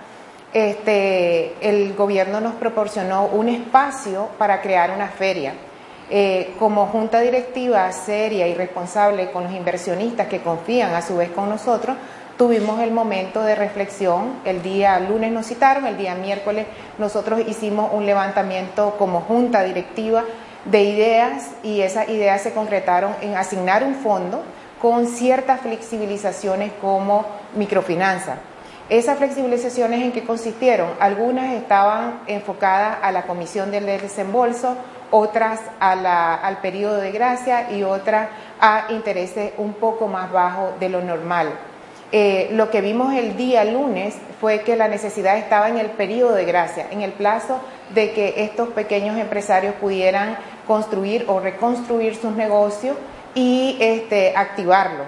Este, 0.53 1.55
el 1.61 1.93
gobierno 1.93 2.41
nos 2.41 2.55
proporcionó 2.55 3.25
un 3.25 3.49
espacio 3.49 4.29
para 4.37 4.61
crear 4.61 4.91
una 4.91 5.07
feria. 5.07 5.53
Eh, 6.09 6.55
como 6.57 6.87
junta 6.87 7.19
directiva 7.19 7.91
seria 7.91 8.47
y 8.47 8.53
responsable 8.53 9.29
con 9.31 9.43
los 9.43 9.51
inversionistas 9.51 10.27
que 10.27 10.41
confían 10.41 10.95
a 10.95 11.01
su 11.01 11.17
vez 11.17 11.29
con 11.31 11.49
nosotros, 11.49 11.97
tuvimos 12.37 12.79
el 12.79 12.91
momento 12.91 13.43
de 13.43 13.55
reflexión. 13.55 14.39
El 14.45 14.63
día 14.63 14.99
lunes 14.99 15.31
nos 15.31 15.47
citaron, 15.47 15.85
el 15.85 15.97
día 15.97 16.15
miércoles 16.15 16.65
nosotros 16.97 17.41
hicimos 17.45 17.91
un 17.93 18.05
levantamiento 18.05 18.95
como 18.97 19.21
junta 19.21 19.63
directiva 19.63 20.23
de 20.65 20.83
ideas 20.83 21.51
y 21.61 21.81
esas 21.81 22.07
ideas 22.09 22.41
se 22.41 22.53
concretaron 22.53 23.13
en 23.21 23.35
asignar 23.35 23.83
un 23.83 23.95
fondo 23.95 24.43
con 24.81 25.07
ciertas 25.07 25.61
flexibilizaciones 25.61 26.71
como 26.81 27.25
microfinanza. 27.55 28.37
Esas 28.89 29.17
flexibilizaciones 29.17 30.01
en 30.01 30.11
qué 30.13 30.23
consistieron? 30.23 30.89
Algunas 30.99 31.53
estaban 31.53 32.21
enfocadas 32.27 32.99
a 33.01 33.11
la 33.11 33.23
comisión 33.23 33.69
del 33.69 33.85
desembolso, 33.85 34.75
otras 35.11 35.59
al 35.79 36.57
periodo 36.61 36.97
de 36.97 37.11
gracia 37.11 37.71
y 37.71 37.83
otras 37.83 38.29
a 38.61 38.85
intereses 38.89 39.51
un 39.57 39.73
poco 39.73 40.07
más 40.07 40.31
bajos 40.31 40.79
de 40.79 40.89
lo 40.89 41.01
normal. 41.01 41.49
Eh, 42.13 42.49
lo 42.53 42.71
que 42.71 42.79
vimos 42.79 43.13
el 43.13 43.35
día 43.35 43.65
lunes 43.65 44.15
fue 44.39 44.61
que 44.61 44.77
la 44.77 44.87
necesidad 44.87 45.37
estaba 45.37 45.67
en 45.67 45.77
el 45.77 45.87
periodo 45.87 46.35
de 46.35 46.45
gracia, 46.45 46.87
en 46.89 47.01
el 47.01 47.11
plazo 47.11 47.59
de 47.93 48.11
que 48.11 48.35
estos 48.37 48.69
pequeños 48.69 49.17
empresarios 49.17 49.75
pudieran 49.75 50.37
construir 50.65 51.25
o 51.27 51.41
reconstruir 51.41 52.15
sus 52.15 52.31
negocios 52.31 52.95
y 53.37 53.77
este, 53.79 54.35
activarlo. 54.35 55.03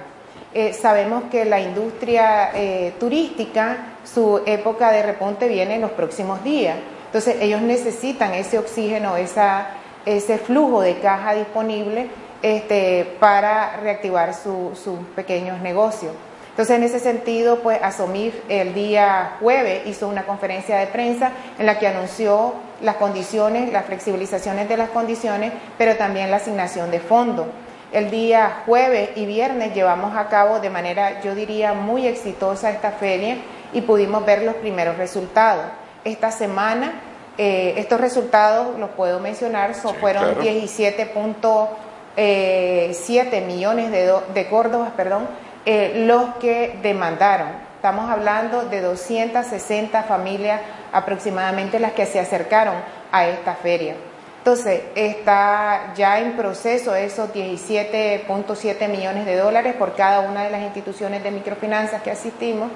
Eh, 0.53 0.73
sabemos 0.73 1.23
que 1.31 1.45
la 1.45 1.59
industria 1.59 2.51
eh, 2.53 2.93
turística, 2.99 3.95
su 4.05 4.43
época 4.45 4.91
de 4.91 5.01
repunte 5.01 5.47
viene 5.47 5.75
en 5.75 5.81
los 5.81 5.91
próximos 5.91 6.43
días. 6.43 6.77
Entonces 7.07 7.37
ellos 7.41 7.61
necesitan 7.61 8.35
ese 8.35 8.59
oxígeno, 8.59 9.15
ese 9.17 10.37
flujo 10.37 10.81
de 10.81 10.99
caja 10.99 11.33
disponible 11.33 12.07
este, 12.43 13.17
para 13.19 13.77
reactivar 13.77 14.35
sus 14.35 14.99
pequeños 15.15 15.59
negocios. 15.61 16.13
Entonces, 16.51 16.75
en 16.75 16.83
ese 16.83 16.99
sentido, 16.99 17.59
pues 17.59 17.81
Asomif 17.81 18.35
el 18.47 18.75
día 18.75 19.37
jueves 19.39 19.87
hizo 19.87 20.07
una 20.07 20.25
conferencia 20.25 20.77
de 20.77 20.87
prensa 20.87 21.31
en 21.57 21.65
la 21.65 21.79
que 21.79 21.87
anunció 21.87 22.53
las 22.81 22.97
condiciones, 22.97 23.71
las 23.71 23.85
flexibilizaciones 23.85 24.69
de 24.69 24.77
las 24.77 24.89
condiciones, 24.89 25.51
pero 25.77 25.95
también 25.95 26.29
la 26.29 26.37
asignación 26.37 26.91
de 26.91 26.99
fondos. 26.99 27.47
El 27.91 28.11
día 28.11 28.61
jueves 28.67 29.09
y 29.15 29.25
viernes 29.25 29.73
llevamos 29.73 30.15
a 30.15 30.27
cabo 30.27 30.59
de 30.59 30.69
manera, 30.69 31.21
yo 31.21 31.33
diría, 31.33 31.73
muy 31.73 32.05
exitosa 32.05 32.69
esta 32.69 32.91
feria 32.91 33.37
y 33.73 33.81
pudimos 33.81 34.23
ver 34.25 34.43
los 34.43 34.55
primeros 34.55 34.97
resultados. 34.97 35.65
Esta 36.03 36.29
semana, 36.31 37.01
eh, 37.37 37.73
estos 37.77 37.99
resultados, 37.99 38.77
los 38.77 38.91
puedo 38.91 39.19
mencionar, 39.19 39.73
son, 39.73 39.95
fueron 39.95 40.35
17.7 40.35 41.69
eh, 42.15 43.43
millones 43.47 43.91
de, 43.91 44.13
de 44.35 44.47
córdobas, 44.49 44.91
perdón, 44.91 45.27
eh, 45.65 46.03
los 46.05 46.35
que 46.35 46.77
demandaron. 46.83 47.49
Estamos 47.75 48.09
hablando 48.11 48.63
de 48.63 48.81
260 48.81 50.03
familias 50.03 50.61
aproximadamente 50.93 51.79
las 51.79 51.93
que 51.93 52.05
se 52.05 52.19
acercaron 52.19 52.75
a 53.11 53.27
esta 53.27 53.55
feria. 53.55 53.95
Entonces, 54.39 54.81
está 54.95 55.93
ya 55.95 56.19
en 56.19 56.37
proceso 56.37 56.95
esos 56.95 57.31
17.7 57.33 58.87
millones 58.87 59.25
de 59.25 59.35
dólares 59.35 59.75
por 59.75 59.95
cada 59.95 60.21
una 60.21 60.43
de 60.43 60.49
las 60.49 60.61
instituciones 60.61 61.23
de 61.23 61.31
microfinanzas 61.31 62.01
que 62.01 62.11
asistimos 62.11 62.71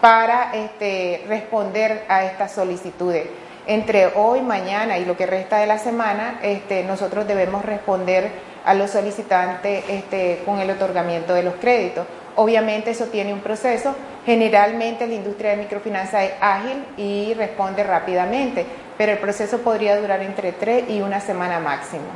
para 0.00 0.52
este, 0.54 1.24
responder 1.28 2.04
a 2.08 2.24
estas 2.24 2.52
solicitudes. 2.52 3.26
Entre 3.66 4.06
hoy, 4.14 4.40
mañana 4.40 4.96
y 4.96 5.04
lo 5.04 5.16
que 5.16 5.26
resta 5.26 5.58
de 5.58 5.66
la 5.66 5.78
semana, 5.78 6.38
este, 6.42 6.84
nosotros 6.84 7.26
debemos 7.26 7.64
responder 7.64 8.30
a 8.64 8.74
los 8.74 8.90
solicitantes 8.90 9.84
este, 9.88 10.42
con 10.46 10.60
el 10.60 10.70
otorgamiento 10.70 11.34
de 11.34 11.42
los 11.42 11.54
créditos. 11.56 12.06
Obviamente 12.36 12.92
eso 12.92 13.06
tiene 13.06 13.34
un 13.34 13.40
proceso. 13.40 13.94
Generalmente 14.24 15.06
la 15.06 15.14
industria 15.14 15.50
de 15.50 15.56
microfinanza 15.56 16.24
es 16.24 16.32
ágil 16.40 16.84
y 16.96 17.34
responde 17.34 17.82
rápidamente, 17.82 18.64
pero 18.98 19.12
el 19.12 19.18
proceso 19.18 19.58
podría 19.58 19.98
durar 19.98 20.20
entre 20.22 20.52
tres 20.52 20.90
y 20.90 21.00
una 21.00 21.20
semana 21.20 21.60
máximo. 21.60 22.06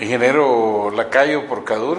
Ingeniero 0.00 0.90
Lacayo 0.90 1.46
por 1.46 1.64
Cadur. 1.64 1.98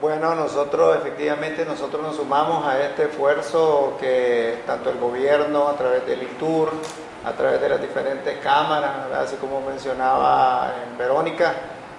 Bueno, 0.00 0.34
nosotros 0.34 0.96
efectivamente 0.96 1.64
nosotros 1.64 2.02
nos 2.02 2.16
sumamos 2.16 2.66
a 2.66 2.82
este 2.84 3.04
esfuerzo 3.04 3.96
que 4.00 4.58
tanto 4.66 4.90
el 4.90 4.98
gobierno 4.98 5.68
a 5.68 5.76
través 5.76 6.04
del 6.04 6.22
INTUR, 6.22 6.70
a 7.24 7.32
través 7.32 7.60
de 7.60 7.68
las 7.68 7.80
diferentes 7.80 8.38
cámaras, 8.38 9.10
así 9.16 9.36
como 9.36 9.60
mencionaba 9.60 10.72
Verónica, 10.96 11.54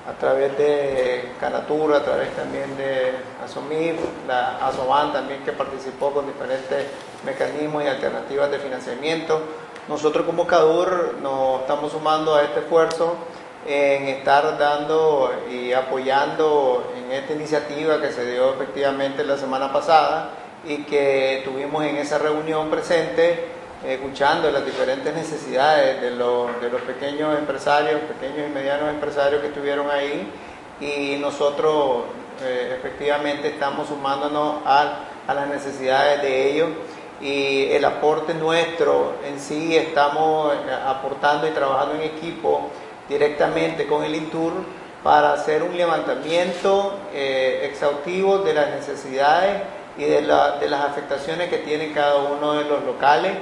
a 0.10 0.14
través 0.14 0.58
de 0.58 1.34
Canatura, 1.40 1.98
a 1.98 2.04
través 2.04 2.36
también 2.36 2.76
de 2.78 3.14
Asomir, 3.44 3.96
la 4.28 4.66
Asoban 4.66 5.14
también 5.14 5.44
que 5.44 5.52
participó 5.52 6.12
con 6.12 6.26
diferentes 6.26 6.86
mecanismos 7.26 7.84
y 7.84 7.88
alternativas 7.88 8.50
de 8.50 8.60
financiamiento. 8.60 9.42
Nosotros 9.90 10.24
como 10.24 10.46
CADUR 10.46 11.16
nos 11.20 11.62
estamos 11.62 11.92
sumando 11.92 12.36
a 12.36 12.44
este 12.44 12.60
esfuerzo 12.60 13.16
en 13.66 14.08
estar 14.08 14.56
dando 14.60 15.32
y 15.52 15.74
apoyando 15.74 16.94
en 16.96 17.12
esta 17.12 17.34
iniciativa 17.34 18.00
que 18.00 18.12
se 18.12 18.32
dio 18.32 18.54
efectivamente 18.54 19.24
la 19.24 19.36
semana 19.36 19.74
pasada 19.74 20.30
y 20.64 20.84
que 20.84 21.42
tuvimos 21.44 21.84
en 21.86 21.98
esa 21.98 22.20
reunión 22.20 22.70
presente 22.70 23.48
escuchando 23.84 24.52
las 24.52 24.64
diferentes 24.64 25.12
necesidades 25.12 26.00
de 26.00 26.12
los, 26.12 26.62
de 26.62 26.70
los 26.70 26.82
pequeños 26.82 27.36
empresarios, 27.36 28.00
pequeños 28.02 28.48
y 28.48 28.54
medianos 28.54 28.90
empresarios 28.90 29.42
que 29.42 29.48
estuvieron 29.48 29.90
ahí. 29.90 30.32
Y 30.80 31.18
nosotros 31.20 32.04
eh, 32.44 32.76
efectivamente 32.78 33.48
estamos 33.48 33.88
sumándonos 33.88 34.58
a, 34.66 35.00
a, 35.26 35.34
las 35.34 35.48
necesidades 35.48 36.22
de 36.22 36.52
ellos 36.52 36.70
y 37.22 37.66
el 37.72 37.84
aporte 37.86 38.34
nuestro 38.34 39.14
en 39.26 39.40
sí 39.40 39.76
estamos 39.76 40.54
eh, 40.54 40.58
aportando 40.86 41.48
y 41.48 41.52
trabajando 41.52 41.96
en 41.96 42.02
equipo 42.02 42.70
directamente 43.08 43.88
con 43.88 44.04
el 44.04 44.16
INTUR 44.16 44.54
para 45.04 45.34
hacer 45.34 45.64
un 45.64 45.76
levantamiento 45.76 46.94
eh, 47.14 47.62
exhaustivo 47.64 48.40
de 48.40 48.54
las 48.54 48.70
necesidades 48.72 49.64
y 49.98 50.04
de, 50.04 50.22
la, 50.22 50.58
de 50.58 50.70
las 50.70 50.86
afectaciones 50.86 51.50
que 51.50 51.58
tiene 51.60 51.92
cada 51.92 52.16
uno 52.16 52.54
de 52.54 52.66
los 52.66 52.84
locales 52.84 53.34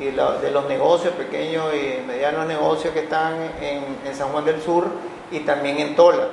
y 0.00 0.04
de 0.04 0.50
los 0.52 0.68
negocios, 0.68 1.14
pequeños 1.14 1.64
y 1.74 2.06
medianos 2.06 2.46
negocios 2.46 2.94
que 2.94 3.00
están 3.00 3.34
en, 3.60 4.14
San 4.14 4.28
Juan 4.28 4.44
del 4.44 4.62
Sur 4.62 4.86
y 5.30 5.40
también 5.40 5.78
en 5.78 5.96
Tola. 5.96 6.28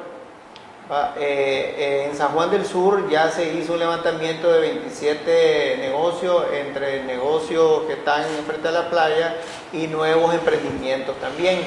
Eh, 0.87 1.75
eh, 1.77 2.07
en 2.07 2.15
San 2.15 2.27
Juan 2.33 2.51
del 2.51 2.63
Sur 2.63 3.09
ya 3.09 3.31
se 3.31 3.55
hizo 3.55 3.73
un 3.73 3.79
levantamiento 3.79 4.51
de 4.51 4.59
27 4.59 5.77
negocios 5.79 6.45
entre 6.53 7.03
negocios 7.05 7.85
que 7.87 7.93
están 7.93 8.23
frente 8.45 8.67
a 8.67 8.71
la 8.71 8.89
playa 8.91 9.35
y 9.73 9.87
nuevos 9.87 10.31
emprendimientos 10.35 11.15
también. 11.19 11.61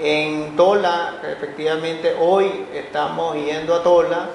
En 0.00 0.56
Tola, 0.56 1.16
efectivamente, 1.30 2.16
hoy 2.18 2.66
estamos 2.72 3.36
yendo 3.36 3.74
a 3.74 3.82
Tola 3.82 4.30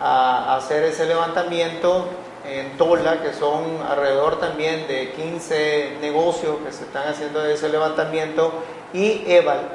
a 0.00 0.56
hacer 0.56 0.84
ese 0.84 1.04
levantamiento 1.04 2.06
en 2.48 2.78
Tola, 2.78 3.20
que 3.20 3.34
son 3.34 3.64
alrededor 3.86 4.40
también 4.40 4.88
de 4.88 5.12
15 5.12 5.98
negocios 6.00 6.56
que 6.64 6.72
se 6.72 6.84
están 6.84 7.06
haciendo 7.08 7.44
ese 7.44 7.68
levantamiento 7.68 8.50
y 8.94 9.26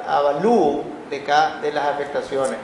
avalúo 0.04 0.82
de, 1.10 1.20
de 1.20 1.72
las 1.72 1.86
afectaciones. 1.86 2.58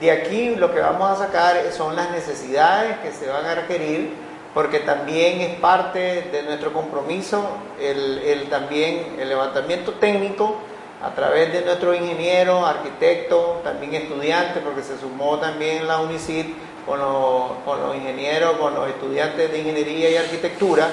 De 0.00 0.10
aquí 0.10 0.54
lo 0.56 0.74
que 0.74 0.80
vamos 0.80 1.10
a 1.10 1.26
sacar 1.26 1.56
son 1.72 1.96
las 1.96 2.10
necesidades 2.10 2.98
que 2.98 3.12
se 3.12 3.28
van 3.28 3.46
a 3.46 3.54
requerir, 3.54 4.12
porque 4.52 4.80
también 4.80 5.40
es 5.40 5.58
parte 5.58 6.28
de 6.32 6.42
nuestro 6.42 6.72
compromiso 6.72 7.46
el, 7.80 8.46
también 8.50 9.16
el 9.18 9.28
levantamiento 9.28 9.92
técnico 9.94 10.56
a 11.02 11.14
través 11.14 11.52
de 11.52 11.62
nuestros 11.62 11.96
ingenieros, 11.96 12.66
arquitectos, 12.66 13.62
también 13.62 13.94
estudiantes, 13.94 14.62
porque 14.62 14.82
se 14.82 14.98
sumó 14.98 15.38
también 15.38 15.86
la 15.86 15.98
UNICID 16.00 16.46
con 16.86 16.98
los, 16.98 17.96
ingenieros, 17.96 18.52
con 18.58 18.74
los 18.74 18.88
estudiantes 18.88 19.50
de 19.50 19.58
ingeniería 19.58 20.10
y 20.10 20.16
arquitectura, 20.16 20.88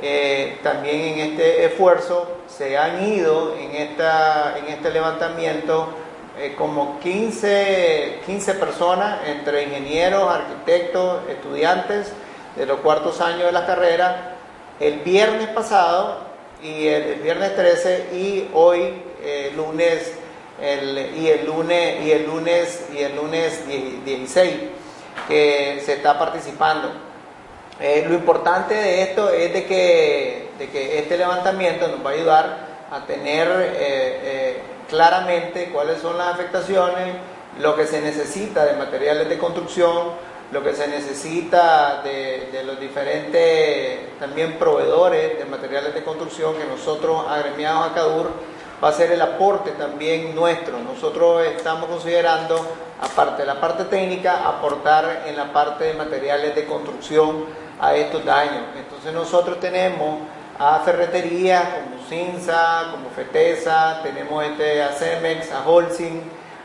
eh, 0.00 0.58
también 0.62 1.00
en 1.00 1.18
este 1.30 1.64
esfuerzo 1.64 2.28
se 2.46 2.76
han 2.76 3.02
ido 3.02 3.56
en, 3.56 3.74
esta, 3.76 4.58
en 4.58 4.66
este 4.66 4.90
levantamiento 4.90 5.88
eh, 6.38 6.54
como 6.56 7.00
15, 7.00 8.20
15 8.26 8.54
personas 8.54 9.20
entre 9.26 9.64
ingenieros, 9.64 10.28
arquitectos, 10.30 11.28
estudiantes 11.28 12.12
de 12.56 12.66
los 12.66 12.80
cuartos 12.80 13.20
años 13.20 13.44
de 13.44 13.52
la 13.52 13.66
carrera 13.66 14.36
el 14.80 15.00
viernes 15.00 15.48
pasado 15.48 16.18
y 16.62 16.86
el, 16.86 17.20
viernes 17.20 17.54
13 17.56 18.08
y 18.14 18.50
hoy 18.52 19.02
lunes 19.56 20.12
y 20.60 21.26
el 21.28 21.46
lunes 21.46 22.04
y 22.04 22.10
el 22.10 22.26
lunes 22.26 22.86
y 22.94 22.98
el 22.98 23.16
lunes 23.16 23.66
16 24.04 24.54
que 25.28 25.82
se 25.84 25.94
está 25.94 26.18
participando. 26.18 26.90
Eh, 27.80 28.04
lo 28.08 28.14
importante 28.14 28.74
de 28.74 29.02
esto 29.02 29.30
es 29.30 29.52
de 29.52 29.66
que, 29.66 30.48
de 30.58 30.68
que 30.68 30.98
este 30.98 31.18
levantamiento 31.18 31.88
nos 31.88 32.04
va 32.04 32.10
a 32.10 32.14
ayudar 32.14 32.58
a 32.90 33.04
tener 33.04 33.48
eh, 33.48 33.70
eh, 33.78 34.56
claramente 34.88 35.70
cuáles 35.72 36.00
son 36.00 36.18
las 36.18 36.34
afectaciones, 36.34 37.14
lo 37.60 37.74
que 37.74 37.86
se 37.86 38.00
necesita 38.00 38.64
de 38.64 38.74
materiales 38.74 39.28
de 39.28 39.38
construcción, 39.38 40.12
lo 40.52 40.62
que 40.62 40.74
se 40.74 40.86
necesita 40.86 42.02
de, 42.02 42.62
los 42.64 42.78
diferentes 42.78 44.18
también 44.18 44.58
proveedores 44.58 45.38
de 45.38 45.44
materiales 45.44 45.94
de 45.94 46.04
construcción 46.04 46.54
que 46.54 46.64
nosotros 46.64 47.24
agremiados 47.28 47.90
a 47.90 47.94
CADUR 47.94 48.30
va 48.82 48.88
a 48.88 48.92
ser 48.92 49.12
el 49.12 49.20
aporte 49.20 49.72
también 49.72 50.34
nuestro. 50.34 50.78
Nosotros 50.78 51.44
estamos 51.46 51.88
considerando, 51.88 52.60
aparte 53.00 53.42
de 53.42 53.46
la 53.46 53.60
parte 53.60 53.84
técnica, 53.84 54.46
aportar 54.46 55.24
en 55.26 55.36
la 55.36 55.52
parte 55.52 55.84
de 55.84 55.94
materiales 55.94 56.54
de 56.54 56.64
construcción 56.66 57.46
a 57.80 57.94
estos 57.94 58.24
daños. 58.24 58.64
Entonces 58.76 59.12
nosotros 59.12 59.58
tenemos 59.58 60.20
a 60.58 60.80
ferreterías 60.80 61.64
como 61.74 61.95
Cinza, 62.08 62.88
como 62.90 63.10
Fetesa, 63.10 64.00
tenemos 64.02 64.44
este, 64.44 64.82
a 64.82 64.90
Cemex, 64.90 65.52
a 65.52 65.68
Holcim, 65.68 66.20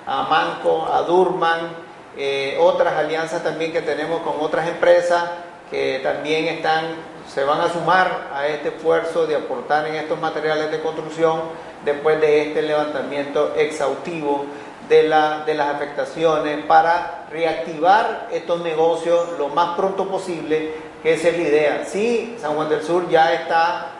a 0.05 0.23
Manco, 0.23 0.87
a 0.91 1.01
Durman, 1.01 1.69
eh, 2.17 2.57
otras 2.59 2.93
alianzas 2.93 3.43
también 3.43 3.71
que 3.71 3.81
tenemos 3.81 4.21
con 4.21 4.35
otras 4.39 4.67
empresas 4.67 5.23
que 5.69 6.01
también 6.03 6.45
están, 6.45 6.85
se 7.33 7.43
van 7.45 7.61
a 7.61 7.69
sumar 7.69 8.27
a 8.33 8.47
este 8.47 8.69
esfuerzo 8.69 9.25
de 9.25 9.35
aportar 9.35 9.87
en 9.87 9.95
estos 9.95 10.19
materiales 10.19 10.69
de 10.69 10.81
construcción 10.81 11.41
después 11.85 12.19
de 12.19 12.49
este 12.49 12.61
levantamiento 12.61 13.53
exhaustivo 13.55 14.45
de, 14.89 15.03
la, 15.03 15.43
de 15.45 15.53
las 15.55 15.73
afectaciones 15.75 16.65
para 16.65 17.25
reactivar 17.31 18.27
estos 18.31 18.61
negocios 18.61 19.39
lo 19.39 19.47
más 19.47 19.77
pronto 19.77 20.07
posible, 20.09 20.73
que 21.01 21.13
esa 21.13 21.29
es 21.29 21.37
la 21.37 21.43
idea. 21.43 21.85
Sí, 21.85 22.35
San 22.41 22.55
Juan 22.55 22.67
del 22.67 22.83
Sur 22.83 23.09
ya 23.09 23.33
está, 23.33 23.90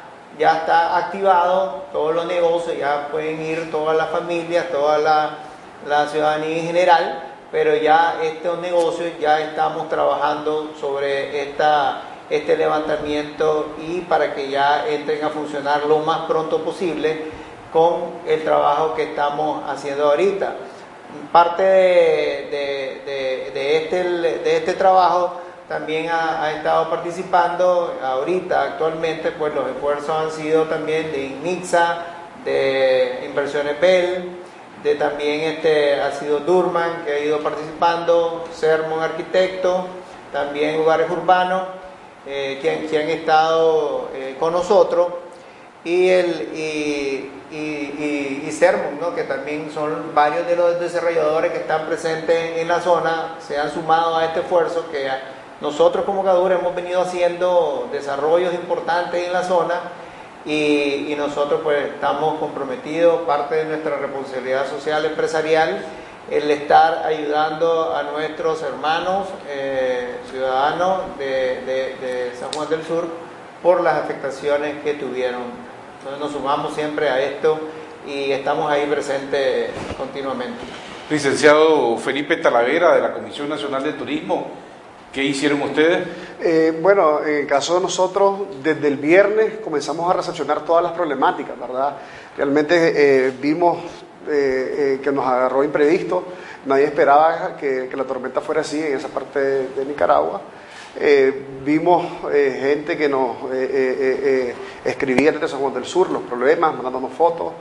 ya 0.41 0.57
está 0.57 0.98
activado, 0.98 1.83
todos 1.91 2.15
los 2.15 2.25
negocios, 2.25 2.75
ya 2.75 3.10
pueden 3.12 3.39
ir 3.39 3.69
todas 3.69 3.95
las 3.95 4.10
familias, 4.10 4.71
toda 4.71 4.98
la, 4.98 5.38
la 5.88 6.07
ciudadanía 6.07 6.57
en 6.57 6.65
general, 6.65 7.24
pero 7.51 7.75
ya 7.75 8.15
estos 8.24 8.57
negocios 8.57 9.12
ya 9.19 9.39
estamos 9.39 9.88
trabajando 9.88 10.71
sobre 10.79 11.43
esta, 11.43 12.01
este 12.27 12.57
levantamiento 12.57 13.75
y 13.88 14.00
para 14.01 14.33
que 14.33 14.50
ya 14.50 14.88
entren 14.88 15.24
a 15.24 15.29
funcionar 15.29 15.86
lo 15.86 16.00
más 16.00 16.21
pronto 16.21 16.63
posible 16.63 17.25
con 17.71 18.21
el 18.25 18.43
trabajo 18.43 18.95
que 18.95 19.03
estamos 19.03 19.62
haciendo 19.69 20.10
ahorita. 20.10 20.55
Parte 21.31 21.62
de, 21.62 22.98
este, 23.77 24.03
de 24.03 24.57
este 24.57 24.74
trabajo 24.74 25.39
también 25.72 26.10
ha, 26.12 26.51
estado 26.51 26.90
participando 26.90 27.98
ahorita, 28.04 28.62
actualmente, 28.62 29.32
pues 29.32 29.56
los 29.56 29.70
esfuerzos 29.70 30.10
han 30.10 30.30
sido 30.30 30.66
también 30.66 31.10
de 31.13 31.28
INIXA, 31.28 32.06
de 32.44 33.24
Inversiones 33.25 33.80
Bell, 33.80 34.32
de 34.84 34.96
también 34.96 35.40
este, 35.42 36.01
ha 36.01 36.12
sido 36.12 36.42
Durman, 36.42 37.06
que 37.06 37.13
ha 37.13 37.20
ido 37.20 37.40
participando, 37.40 38.50
Sermon 38.54 39.01
Arquitecto, 39.01 39.88
también 40.34 40.75
Lugares 40.75 41.10
Urbanos, 41.10 41.63
eh, 42.28 42.60
que, 42.62 42.98
han 42.98 43.10
estado 43.10 44.10
eh, 44.13 44.36
con 44.38 44.51
nosotros, 44.51 45.08
y, 45.86 46.10
el, 46.10 46.50
y, 46.54 47.32
y, 48.46 48.51
Sermon, 48.51 49.00
¿no? 49.00 49.16
que 49.16 49.24
también 49.24 49.72
son 49.74 50.13
varios 50.13 50.46
de 50.48 50.58
los 50.58 50.82
desarrolladores 50.82 51.54
que 51.54 51.60
están 51.60 51.88
presentes 51.88 52.58
en 52.58 52.67
la 52.67 52.82
zona, 52.82 53.38
se 53.39 53.58
han 53.58 53.72
sumado 53.72 54.17
a 54.17 54.26
este 54.26 54.41
esfuerzo 54.41 54.91
que 54.91 55.10
nosotros 55.62 56.06
como 56.06 56.24
Cadura 56.24 56.56
hemos 56.56 56.76
venido 56.76 57.02
haciendo 57.02 57.88
desarrollos 57.91 58.54
importantes 58.54 59.26
en 59.26 59.34
la 59.34 59.43
zona 59.43 59.76
y, 60.45 61.13
nosotros 61.17 61.62
pues 61.63 61.86
estamos 61.86 62.39
comprometidos, 62.39 63.21
parte 63.21 63.56
de 63.56 63.65
nuestra 63.65 63.97
responsabilidad 63.97 64.67
social 64.67 65.06
empresarial, 65.06 65.86
el 66.32 66.50
estar 66.50 67.06
ayudando 67.06 67.95
a 67.95 68.04
nuestros 68.04 68.63
hermanos 68.63 69.28
eh, 69.47 70.17
ciudadanos 70.32 71.17
de, 71.19 71.62
de 72.02 72.34
San 72.39 72.52
Juan 72.54 72.69
del 72.69 72.84
Sur 72.84 73.08
por 73.62 73.82
las 73.82 73.95
afectaciones 73.95 74.82
que 74.84 74.95
tuvieron 74.95 75.71
entonces 76.02 76.19
nos 76.19 76.32
sumamos 76.32 76.74
siempre 76.74 77.10
a 77.10 77.21
esto 77.21 77.60
y 78.08 78.32
estamos 78.32 78.71
ahí 78.71 78.88
presentes 78.88 79.69
continuamente. 79.95 80.58
Licenciado 81.12 81.95
Felipe 81.97 82.38
Talavera 82.38 82.95
de 82.95 83.02
la 83.02 83.13
Comisión 83.13 83.47
Nacional 83.47 83.84
de 83.84 83.93
Turismo, 83.93 84.47
¿qué 85.12 85.24
hicieron 85.24 85.62
ustedes? 85.62 86.08
Eh, 86.41 86.78
bueno, 86.82 87.24
en 87.24 87.41
el 87.41 87.47
caso 87.47 87.76
de 87.76 87.82
nosotros, 87.82 88.41
desde 88.63 88.88
el 88.88 88.97
viernes 88.97 89.60
comenzamos 89.63 90.10
a 90.10 90.13
recepcionar 90.13 90.65
todas 90.65 90.84
las 90.84 90.93
problemáticas, 90.93 91.60
¿verdad? 91.60 91.97
Realmente 92.38 93.28
eh, 93.28 93.34
vimos 93.41 93.78
eh, 94.30 95.00
que 95.04 95.12
nos 95.12 95.26
agarró 95.26 95.63
imprevisto, 95.63 96.24
nadie 96.65 96.86
esperaba 96.86 97.56
que, 97.58 97.89
la 97.93 98.04
tormenta 98.06 98.41
fuera 98.41 98.62
así 98.62 98.80
en 98.80 98.97
esa 98.97 99.10
parte 99.10 99.39
de 99.39 99.86
Nicaragua. 99.86 100.41
Eh, 100.99 101.45
vimos 101.63 102.06
eh, 102.34 102.58
gente 102.60 102.97
que 102.97 103.08
nos 103.08 103.38
eh, 103.54 104.54
escribía 104.84 105.32
desde 105.32 105.47
San 105.47 105.62
Juan 105.62 105.73
del 105.73 105.86
Sur 105.86 106.10
los 106.10 106.23
problemas, 106.23 106.73
mandándonos 106.73 107.13
fotos. 107.13 107.54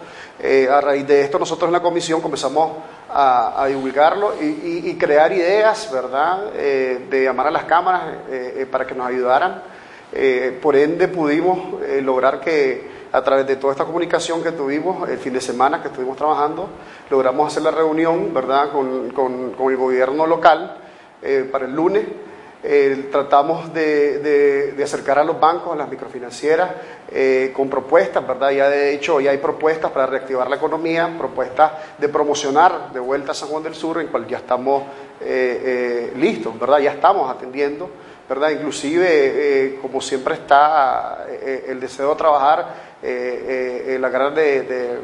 a 0.70 0.80
raíz 0.80 1.06
de 1.06 1.20
esto 1.20 1.38
nosotros 1.38 1.68
en 1.68 1.72
la 1.72 1.82
comisión 1.82 2.20
comenzamos 2.20 2.72
a, 3.08 3.66
divulgarlo 3.68 4.34
y, 4.40 4.96
crear 4.96 5.32
ideas, 5.32 5.90
¿verdad?, 5.92 6.52
de 6.52 7.24
llamar 7.24 7.48
a 7.48 7.50
las 7.50 7.64
cámaras 7.64 8.02
para 8.70 8.86
que 8.86 8.94
nos 8.94 9.06
ayudaran. 9.06 9.62
por 10.62 10.76
ende 10.76 11.08
pudimos 11.08 11.80
lograr 12.02 12.40
que 12.40 13.00
a 13.12 13.22
través 13.22 13.46
de 13.46 13.56
toda 13.56 13.74
esta 13.74 13.84
comunicación 13.84 14.42
que 14.42 14.52
tuvimos 14.52 15.08
el 15.08 15.18
fin 15.18 15.32
de 15.34 15.40
semana 15.40 15.82
que 15.82 15.88
estuvimos 15.88 16.16
trabajando, 16.16 16.68
logramos 17.10 17.48
hacer 17.48 17.62
la 17.62 17.70
reunión, 17.70 18.32
¿verdad?, 18.32 18.72
con, 18.72 19.10
con 19.10 19.70
el 19.70 19.76
gobierno 19.76 20.26
local 20.26 20.76
para 21.52 21.66
el 21.66 21.74
lunes 21.74 22.04
eh, 22.62 23.08
tratamos 23.10 23.72
de, 23.72 24.78
acercar 24.82 25.18
a 25.18 25.24
los 25.24 25.40
bancos, 25.40 25.72
a 25.72 25.76
las 25.76 25.88
microfinancieras, 25.88 26.70
eh, 27.10 27.52
con 27.54 27.70
propuestas, 27.70 28.26
¿verdad? 28.26 28.50
Ya 28.50 28.68
de 28.68 28.92
hecho 28.92 29.18
ya 29.20 29.30
hay 29.30 29.38
propuestas 29.38 29.90
para 29.90 30.06
reactivar 30.06 30.48
la 30.48 30.56
economía, 30.56 31.14
propuestas 31.16 31.72
de 31.96 32.08
promocionar 32.10 32.92
de 32.92 33.00
vuelta 33.00 33.32
a 33.32 33.34
San 33.34 33.48
Juan 33.48 33.62
del 33.62 33.74
Sur, 33.74 34.00
en 34.00 34.08
cual 34.08 34.26
ya 34.26 34.38
estamos 34.38 34.82
eh, 35.22 36.12
listos, 36.16 36.58
¿verdad? 36.58 36.80
Ya 36.80 36.92
estamos 36.92 37.30
atendiendo, 37.30 37.88
¿verdad? 38.28 38.50
Inclusive, 38.50 39.78
como 39.80 40.02
siempre 40.02 40.34
está 40.34 41.26
el 41.66 41.80
deseo 41.80 42.10
de 42.10 42.16
trabajar, 42.16 42.66
la 43.02 44.08
ganas 44.10 44.34
de, 44.34 45.00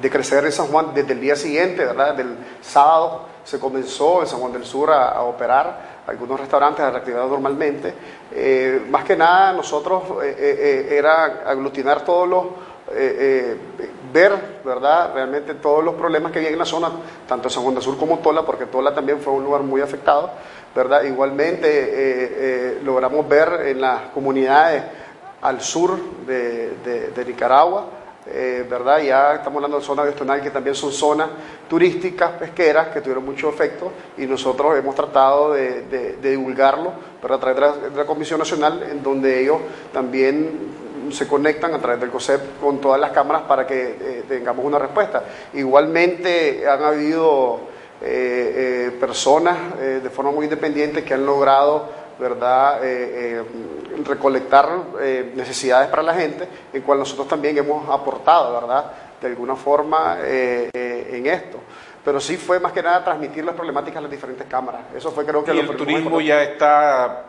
de, 0.00 0.10
crecer 0.10 0.44
en 0.44 0.52
San 0.52 0.66
Juan 0.68 0.94
desde 0.94 1.12
el 1.14 1.20
día 1.20 1.36
siguiente, 1.36 1.84
¿verdad? 1.84 2.14
Del 2.14 2.36
sábado 2.60 3.26
se 3.44 3.58
comenzó 3.58 4.22
en 4.22 4.28
San 4.28 4.38
Juan 4.38 4.52
del 4.52 4.64
Sur 4.64 4.90
a 4.90 5.20
operar 5.22 5.91
algunos 6.06 6.40
restaurantes 6.40 6.84
reactivados 6.90 7.30
normalmente. 7.30 7.94
Eh, 8.32 8.86
más 8.90 9.04
que 9.04 9.16
nada, 9.16 9.52
nosotros 9.52 10.02
eh, 10.22 10.34
eh, 10.38 10.96
era 10.96 11.42
aglutinar 11.46 12.04
todos 12.04 12.28
los, 12.28 12.46
ver, 14.12 14.60
¿verdad?, 14.64 15.12
realmente 15.14 15.54
todos 15.54 15.82
los 15.82 15.94
problemas 15.94 16.30
que 16.30 16.40
había 16.40 16.50
en 16.50 16.58
la 16.58 16.64
zona, 16.64 16.90
tanto 17.26 17.48
San 17.48 17.62
Juan 17.62 17.74
del 17.74 17.82
Sur 17.82 17.96
como 17.96 18.18
Tola, 18.18 18.42
porque 18.42 18.66
Tola 18.66 18.94
también 18.94 19.20
fue 19.20 19.32
un 19.32 19.44
lugar 19.44 19.62
muy 19.62 19.80
afectado, 19.80 20.30
¿verdad? 20.74 21.02
Igualmente 21.04 22.80
logramos 22.84 23.26
ver 23.26 23.68
en 23.68 23.80
las 23.80 24.02
comunidades 24.12 24.82
al 25.40 25.62
sur 25.62 25.96
de 26.26 27.24
Nicaragua, 27.26 27.86
eh, 28.26 28.64
¿verdad? 28.70 29.02
Ya 29.02 29.34
estamos 29.34 29.56
hablando 29.56 29.80
de 29.80 29.84
zonas 29.84 30.06
gestional 30.06 30.40
que 30.40 30.50
también 30.50 30.76
son 30.76 30.92
zonas 30.92 31.28
turísticas, 31.68 32.30
pesqueras, 32.32 32.88
que 32.88 33.00
tuvieron 33.00 33.24
mucho 33.24 33.48
efecto 33.48 33.90
y 34.16 34.26
nosotros 34.26 34.78
hemos 34.78 34.94
tratado 34.94 35.52
de, 35.52 36.18
divulgarlo 36.22 36.92
pero 37.20 37.34
a 37.34 37.40
través 37.40 37.82
de 37.82 37.96
la, 37.96 38.04
Comisión 38.04 38.38
Nacional, 38.38 38.80
en 38.88 39.02
donde 39.02 39.40
ellos 39.40 39.58
también 39.92 41.10
se 41.10 41.26
conectan 41.26 41.74
a 41.74 41.78
través 41.78 42.00
del 42.00 42.10
COSEP 42.10 42.60
con 42.60 42.80
todas 42.80 43.00
las 43.00 43.10
cámaras 43.10 43.42
para 43.42 43.66
que 43.66 43.96
eh, 44.00 44.24
tengamos 44.28 44.64
una 44.64 44.78
respuesta. 44.78 45.24
Igualmente 45.54 46.68
han 46.68 46.82
habido 46.84 47.60
eh, 48.00 48.96
personas 49.00 49.56
de 49.78 50.10
forma 50.10 50.30
muy 50.30 50.44
independiente 50.44 51.02
que 51.02 51.14
han 51.14 51.26
logrado 51.26 52.01
¿verdad? 52.18 52.84
Eh, 52.84 53.40
eh, 53.40 53.44
recolectar 54.04 54.68
eh, 55.00 55.32
necesidades 55.34 55.88
para 55.88 56.02
la 56.02 56.14
gente, 56.14 56.48
en 56.72 56.82
cual 56.82 56.98
nosotros 56.98 57.28
también 57.28 57.56
hemos 57.58 57.88
aportado, 57.88 58.52
¿verdad? 58.60 58.92
De 59.20 59.28
alguna 59.28 59.56
forma 59.56 60.18
en 60.22 61.26
esto. 61.26 61.58
Pero 62.04 62.18
sí 62.18 62.36
fue 62.36 62.58
más 62.58 62.72
que 62.72 62.82
nada 62.82 63.04
transmitir 63.04 63.44
las 63.44 63.54
problemáticas 63.54 63.98
a 63.98 64.00
las 64.02 64.10
diferentes 64.10 64.46
cámaras. 64.48 64.82
Eso 64.96 65.12
fue 65.12 65.24
creo 65.24 65.44
que 65.44 65.54
¿Y 65.54 65.60
el 65.60 65.76
turismo 65.76 66.20
ya 66.20 66.42
está 66.42 67.26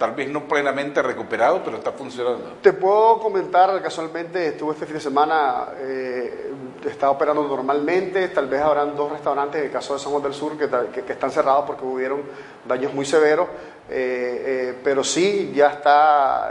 tal 0.00 0.12
vez 0.12 0.30
no 0.30 0.48
plenamente 0.48 1.02
recuperado, 1.02 1.60
pero 1.62 1.76
está 1.76 1.92
funcionando. 1.92 2.54
Te 2.62 2.72
puedo 2.72 3.18
comentar, 3.18 3.82
casualmente 3.82 4.46
estuve 4.46 4.72
este 4.72 4.86
fin 4.86 4.94
de 4.94 5.00
semana, 5.00 5.66
eh, 5.76 6.50
está 6.88 7.10
operando 7.10 7.42
normalmente, 7.42 8.28
tal 8.28 8.46
vez 8.46 8.60
habrán 8.60 8.96
dos 8.96 9.12
restaurantes, 9.12 9.60
en 9.60 9.66
el 9.66 9.72
caso 9.72 9.94
de 9.94 10.00
San 10.00 10.12
Juan 10.12 10.22
del 10.22 10.34
Sur, 10.34 10.56
que, 10.56 11.12
están 11.12 11.30
cerrados 11.30 11.64
porque 11.66 11.84
hubieron 11.84 12.22
daños 12.66 12.94
muy 12.94 13.04
severos, 13.04 13.48
eh, 13.88 14.44
eh, 14.46 14.78
pero 14.82 15.02
sí, 15.02 15.52
ya 15.54 15.68
está 15.68 16.50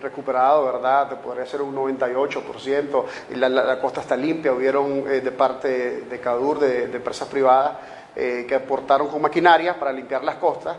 recuperado, 0.00 0.64
¿verdad? 0.66 1.08
Te 1.08 1.16
podría 1.16 1.46
ser 1.46 1.62
un 1.62 1.74
98%, 1.74 3.04
y 3.30 3.34
la, 3.34 3.80
costa 3.80 4.00
está 4.02 4.16
limpia, 4.16 4.52
hubieron 4.52 5.04
de 5.04 5.32
parte 5.32 6.02
de 6.02 6.20
CADUR, 6.20 6.60
de, 6.60 6.86
de 6.88 6.96
empresas 6.96 7.28
privadas, 7.28 7.78
que 8.14 8.54
aportaron 8.54 9.08
con 9.08 9.20
maquinaria 9.20 9.78
para 9.78 9.92
limpiar 9.92 10.24
las 10.24 10.36
costas 10.36 10.76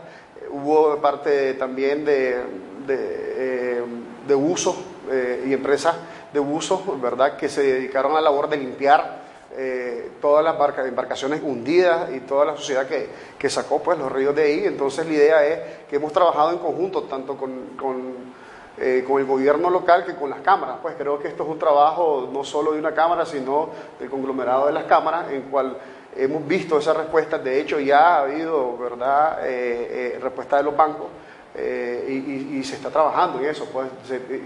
hubo 0.50 0.96
parte 0.98 1.54
también 1.54 2.04
de, 2.04 2.42
de, 2.86 3.82
eh, 4.28 4.34
uso 4.34 4.76
eh, 5.10 5.44
y 5.46 5.52
empresas 5.52 5.94
de 6.32 6.40
uso, 6.40 6.82
¿verdad?, 7.00 7.36
que 7.36 7.48
se 7.48 7.62
dedicaron 7.62 8.12
a 8.12 8.16
la 8.16 8.22
labor 8.22 8.48
de 8.48 8.56
limpiar 8.56 9.28
eh, 9.56 10.12
todas 10.20 10.44
las 10.44 10.86
embarcaciones 10.86 11.40
hundidas 11.42 12.10
y 12.12 12.20
toda 12.20 12.44
la 12.44 12.56
sociedad 12.56 12.86
que, 12.86 13.08
que, 13.38 13.48
sacó 13.48 13.82
pues, 13.82 13.98
los 13.98 14.10
ríos 14.10 14.34
de 14.34 14.42
ahí. 14.42 14.62
Entonces 14.64 15.06
la 15.06 15.12
idea 15.12 15.46
es 15.46 15.60
que 15.88 15.96
hemos 15.96 16.12
trabajado 16.12 16.52
en 16.52 16.58
conjunto, 16.58 17.04
tanto 17.04 17.36
con, 17.36 17.76
con, 17.76 18.14
con 19.06 19.20
el 19.20 19.26
gobierno 19.26 19.70
local 19.70 20.04
que 20.04 20.14
con 20.14 20.30
las 20.30 20.40
cámaras. 20.40 20.76
Pues 20.82 20.94
creo 20.96 21.18
que 21.18 21.28
esto 21.28 21.42
es 21.42 21.48
un 21.48 21.58
trabajo 21.58 22.28
no 22.32 22.44
solo 22.44 22.72
de 22.72 22.78
una 22.78 22.94
cámara, 22.94 23.24
sino 23.26 23.70
del 23.98 24.10
conglomerado 24.10 24.66
de 24.66 24.72
las 24.72 24.84
cámaras, 24.84 25.30
en 25.32 25.42
cual 25.42 25.76
hemos 26.16 26.46
visto 26.46 26.78
esas 26.78 26.96
respuestas, 26.96 27.42
de 27.42 27.60
hecho 27.60 27.80
ya 27.80 28.16
ha 28.16 28.20
habido 28.22 28.76
¿verdad? 28.76 29.46
Eh, 29.46 30.14
eh 30.16 30.18
respuesta 30.20 30.56
de 30.56 30.64
los 30.64 30.76
bancos 30.76 31.06
eh, 31.60 32.52
y, 32.52 32.62
se 32.64 32.76
está 32.76 32.90
trabajando 32.90 33.38
en 33.40 33.46
eso, 33.46 33.66
pues. 33.72 33.88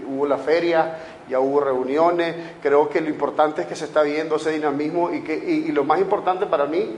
Hubo 0.07 0.25
la 0.25 0.37
feria, 0.37 0.97
ya 1.29 1.39
hubo 1.39 1.59
reuniones, 1.59 2.35
creo 2.61 2.89
que 2.89 3.01
lo 3.01 3.09
importante 3.09 3.61
es 3.61 3.67
que 3.67 3.75
se 3.75 3.85
está 3.85 4.01
viendo 4.01 4.37
ese 4.37 4.51
dinamismo 4.51 5.13
y, 5.13 5.21
que, 5.21 5.35
y, 5.35 5.71
lo 5.71 5.83
más 5.83 5.99
importante 5.99 6.45
para 6.45 6.65
mí 6.65 6.97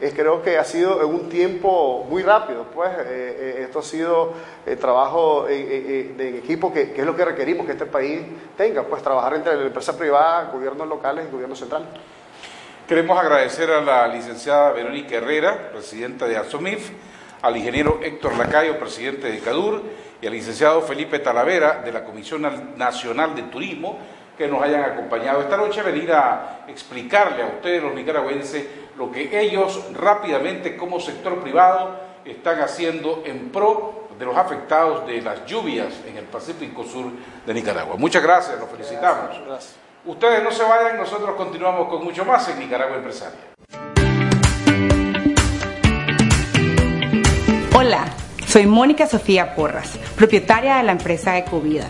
es 0.00 0.12
creo 0.12 0.42
que 0.42 0.58
ha 0.58 0.64
sido 0.64 1.00
en 1.02 1.08
un 1.08 1.28
tiempo 1.28 2.06
muy 2.08 2.22
rápido, 2.22 2.66
pues. 2.74 2.90
Eh, 3.06 3.62
esto 3.64 3.80
ha 3.80 3.82
sido 3.82 4.32
trabajo 4.80 5.48
en, 5.48 6.20
equipo 6.20 6.72
que, 6.72 6.92
que, 6.92 7.00
es 7.00 7.06
lo 7.06 7.16
que 7.16 7.24
requerimos 7.24 7.66
que 7.66 7.72
este 7.72 7.86
país 7.86 8.22
tenga, 8.56 8.82
pues 8.84 9.02
trabajar 9.02 9.34
entre 9.34 9.56
la 9.56 9.62
empresa 9.62 9.96
privada, 9.96 10.50
gobiernos 10.52 10.86
locales 10.86 11.26
y 11.28 11.32
gobierno 11.32 11.56
central. 11.56 11.86
Queremos 12.86 13.18
agradecer 13.18 13.68
a 13.72 13.80
la 13.80 14.06
licenciada 14.06 14.70
Verónica 14.70 15.16
Herrera, 15.16 15.70
presidenta 15.72 16.28
de 16.28 16.36
ASOMIF, 16.36 16.92
al 17.42 17.56
ingeniero 17.56 18.00
Héctor 18.02 18.36
Lacayo, 18.36 18.78
presidente 18.78 19.30
de 19.30 19.38
CADUR, 19.40 19.82
y 20.20 20.26
al 20.26 20.32
licenciado 20.32 20.82
Felipe 20.82 21.18
Talavera, 21.18 21.82
de 21.84 21.92
la 21.92 22.04
Comisión 22.04 22.46
Nacional 22.76 23.34
de 23.34 23.42
Turismo, 23.44 23.98
que 24.36 24.48
nos 24.48 24.62
hayan 24.62 24.84
acompañado 24.84 25.40
esta 25.40 25.56
noche 25.56 25.80
a 25.80 25.84
venir 25.84 26.12
a 26.12 26.64
explicarle 26.68 27.42
a 27.42 27.46
ustedes, 27.46 27.82
los 27.82 27.94
nicaragüenses, 27.94 28.66
lo 28.96 29.10
que 29.10 29.40
ellos 29.40 29.82
rápidamente 29.94 30.76
como 30.76 31.00
sector 31.00 31.40
privado 31.40 31.98
están 32.24 32.60
haciendo 32.60 33.22
en 33.24 33.50
pro 33.50 34.08
de 34.18 34.24
los 34.24 34.36
afectados 34.36 35.06
de 35.06 35.20
las 35.20 35.44
lluvias 35.46 36.00
en 36.06 36.16
el 36.16 36.24
Pacífico 36.24 36.84
Sur 36.84 37.06
de 37.44 37.54
Nicaragua. 37.54 37.96
Muchas 37.96 38.22
gracias, 38.22 38.58
los 38.58 38.68
felicitamos. 38.68 39.38
Gracias. 39.46 39.76
Ustedes 40.04 40.42
no 40.42 40.50
se 40.50 40.62
vayan, 40.62 40.96
nosotros 40.96 41.34
continuamos 41.36 41.88
con 41.88 42.04
mucho 42.04 42.24
más 42.24 42.48
en 42.48 42.58
Nicaragua 42.58 42.96
Empresaria. 42.96 43.55
Hola, 47.86 48.06
soy 48.48 48.66
Mónica 48.66 49.06
Sofía 49.06 49.54
Porras, 49.54 49.90
propietaria 50.16 50.78
de 50.78 50.82
la 50.82 50.90
empresa 50.90 51.38
Ecovida. 51.38 51.86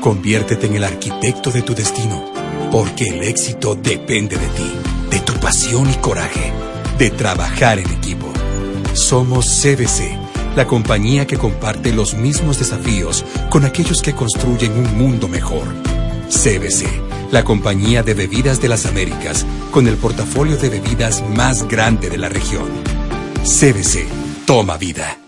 Conviértete 0.02 0.66
en 0.66 0.78
el 0.78 0.86
arquitecto 0.86 1.52
de 1.52 1.62
tu 1.62 1.76
destino 1.76 2.43
porque 2.74 3.04
el 3.04 3.22
éxito 3.22 3.76
depende 3.76 4.36
de 4.36 4.48
ti, 4.48 4.72
de 5.12 5.20
tu 5.20 5.34
pasión 5.34 5.88
y 5.92 5.94
coraje, 5.98 6.52
de 6.98 7.12
trabajar 7.12 7.78
en 7.78 7.88
equipo. 7.92 8.34
Somos 8.96 9.46
CBC, 9.62 10.18
la 10.56 10.66
compañía 10.66 11.28
que 11.28 11.38
comparte 11.38 11.94
los 11.94 12.16
mismos 12.16 12.58
desafíos 12.58 13.26
con 13.52 13.64
aquellos 13.64 14.02
que 14.02 14.16
construyen 14.16 14.72
un 14.72 14.98
mundo 14.98 15.28
mejor. 15.28 15.68
CBC, 16.30 16.88
la 17.30 17.44
compañía 17.44 18.02
de 18.02 18.16
bebidas 18.16 18.60
de 18.60 18.70
las 18.70 18.88
Américas, 18.88 19.46
con 19.70 19.88
el 19.88 19.96
portafolio 19.96 20.58
de 20.58 20.70
bebidas 20.70 21.24
más 21.30 21.68
grande 21.68 22.10
de 22.10 22.18
la 22.18 22.30
región. 22.30 22.72
CBC, 23.44 24.08
toma 24.48 24.78
vida. 24.78 25.20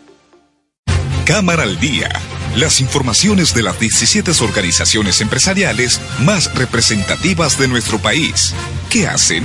Cámara 1.25 1.61
al 1.61 1.79
Día 1.79 2.09
las 2.55 2.79
informaciones 2.79 3.53
de 3.53 3.63
las 3.63 3.79
17 3.79 4.31
organizaciones 4.41 5.19
empresariales 5.19 5.99
más 6.23 6.53
representativas 6.55 7.59
de 7.59 7.67
nuestro 7.67 7.99
país. 7.99 8.55
¿Qué 8.89 9.07
hacen? 9.07 9.43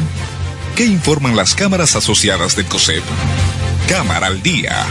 ¿Qué 0.77 0.85
informan 0.85 1.35
las 1.35 1.57
cámaras 1.57 1.97
asociadas 1.97 2.55
del 2.55 2.67
COSEP? 2.67 3.03
Cámara 3.89 4.29
al 4.29 4.43
Día. 4.43 4.87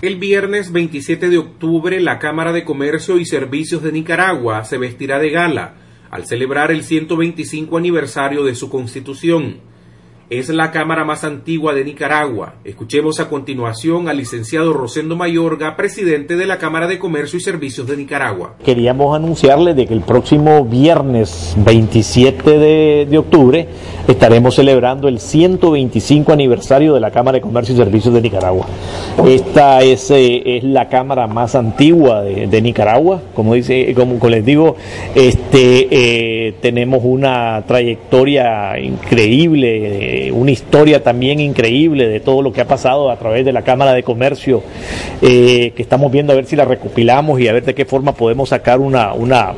El 0.00 0.16
viernes 0.16 0.72
27 0.72 1.28
de 1.28 1.38
octubre, 1.38 2.00
la 2.00 2.18
Cámara 2.18 2.52
de 2.52 2.64
Comercio 2.64 3.18
y 3.18 3.26
Servicios 3.26 3.82
de 3.82 3.92
Nicaragua 3.92 4.64
se 4.64 4.78
vestirá 4.78 5.18
de 5.18 5.30
gala 5.30 5.74
al 6.10 6.26
celebrar 6.26 6.70
el 6.70 6.84
125 6.84 7.76
aniversario 7.76 8.44
de 8.44 8.54
su 8.54 8.70
constitución 8.70 9.73
es 10.30 10.48
la 10.48 10.70
Cámara 10.70 11.04
más 11.04 11.22
antigua 11.22 11.74
de 11.74 11.84
Nicaragua. 11.84 12.54
Escuchemos 12.64 13.20
a 13.20 13.28
continuación 13.28 14.08
al 14.08 14.16
licenciado 14.16 14.72
Rosendo 14.72 15.16
Mayorga, 15.16 15.76
presidente 15.76 16.36
de 16.36 16.46
la 16.46 16.58
Cámara 16.58 16.86
de 16.86 16.98
Comercio 16.98 17.38
y 17.38 17.42
Servicios 17.42 17.86
de 17.86 17.96
Nicaragua. 17.96 18.54
Queríamos 18.64 19.14
anunciarle 19.14 19.74
de 19.74 19.86
que 19.86 19.94
el 19.94 20.00
próximo 20.00 20.64
viernes 20.64 21.54
27 21.58 22.58
de, 23.06 23.18
octubre 23.18 23.68
estaremos 24.08 24.56
celebrando 24.56 25.08
el 25.08 25.20
125 25.20 26.32
aniversario 26.32 26.94
de 26.94 27.00
la 27.00 27.10
Cámara 27.10 27.36
de 27.36 27.42
Comercio 27.42 27.74
y 27.74 27.78
Servicios 27.78 28.12
de 28.14 28.20
Nicaragua. 28.20 28.66
Esta 29.26 29.82
es, 29.82 30.10
eh, 30.10 30.56
es 30.56 30.64
la 30.64 30.88
Cámara 30.88 31.26
más 31.26 31.54
antigua 31.54 32.22
de, 32.22 32.62
Nicaragua, 32.62 33.20
como, 33.34 33.54
dice, 33.54 33.92
como, 33.94 34.18
les 34.28 34.44
digo, 34.44 34.76
este, 35.14 35.88
eh, 35.90 36.54
tenemos 36.60 37.02
una 37.04 37.62
trayectoria 37.66 38.78
increíble 38.80 40.23
eh, 40.23 40.23
una 40.32 40.50
historia 40.50 41.02
también 41.02 41.40
increíble 41.40 42.08
de 42.08 42.20
todo 42.20 42.42
lo 42.42 42.52
que 42.52 42.60
ha 42.60 42.66
pasado 42.66 43.10
a 43.10 43.16
través 43.16 43.44
de 43.44 43.52
la 43.52 43.62
Cámara 43.62 43.92
de 43.92 44.02
Comercio, 44.02 44.62
eh, 45.22 45.72
que 45.74 45.82
estamos 45.82 46.10
viendo 46.10 46.32
a 46.32 46.36
ver 46.36 46.46
si 46.46 46.56
la 46.56 46.64
recopilamos 46.64 47.40
y 47.40 47.48
a 47.48 47.52
ver 47.52 47.64
de 47.64 47.74
qué 47.74 47.84
forma 47.84 48.12
podemos 48.12 48.48
sacar 48.48 48.80
una, 48.80 49.14
una, 49.14 49.52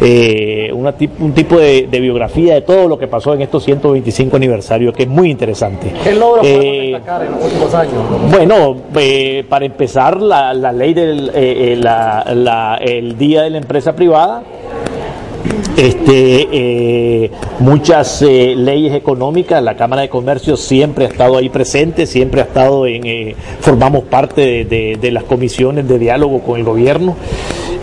eh, 0.00 0.70
un 0.72 1.32
tipo 1.32 1.58
de, 1.58 1.88
biografía 1.90 2.54
de 2.54 2.62
todo 2.62 2.88
lo 2.88 2.98
que 2.98 3.06
pasó 3.06 3.34
en 3.34 3.42
estos 3.42 3.64
125 3.64 4.36
aniversarios, 4.36 4.94
que 4.94 5.04
es 5.04 5.08
muy 5.08 5.30
interesante. 5.30 5.92
¿Qué 6.02 6.14
logros 6.14 6.46
podemos 6.46 6.74
destacar 6.74 7.24
en 7.24 7.32
los 7.32 7.44
últimos 7.44 7.74
años? 7.74 7.94
Bueno, 8.30 8.76
para 9.48 9.64
empezar, 9.64 10.20
la, 10.20 10.52
ley 10.72 10.94
del 10.94 11.30
el 11.34 13.18
Día 13.18 13.42
de 13.42 13.50
la 13.50 13.58
Empresa 13.58 13.94
Privada, 13.94 14.42
este, 15.76 16.48
eh, 16.52 17.30
muchas 17.58 18.22
eh, 18.22 18.54
leyes 18.56 18.94
económicas, 18.94 19.62
la 19.62 19.76
Cámara 19.76 20.02
de 20.02 20.08
Comercio 20.08 20.56
siempre 20.56 21.06
ha 21.06 21.08
estado 21.08 21.36
ahí 21.36 21.48
presente, 21.48 22.06
siempre 22.06 22.40
ha 22.40 22.44
estado 22.44 22.86
en, 22.86 23.06
eh, 23.06 23.34
formamos 23.60 24.04
parte 24.04 24.64
de, 24.64 24.96
de, 25.00 25.10
las 25.10 25.24
comisiones 25.24 25.88
de 25.88 25.98
diálogo 25.98 26.40
con 26.40 26.58
el 26.58 26.64
gobierno. 26.64 27.16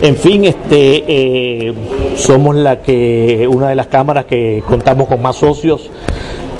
En 0.00 0.16
fin, 0.16 0.44
este, 0.44 1.72
somos 2.16 2.56
la 2.56 2.82
que, 2.82 3.46
una 3.48 3.68
de 3.68 3.76
las 3.76 3.86
cámaras 3.86 4.24
que 4.24 4.62
contamos 4.66 5.06
con 5.06 5.22
más 5.22 5.36
socios 5.36 5.90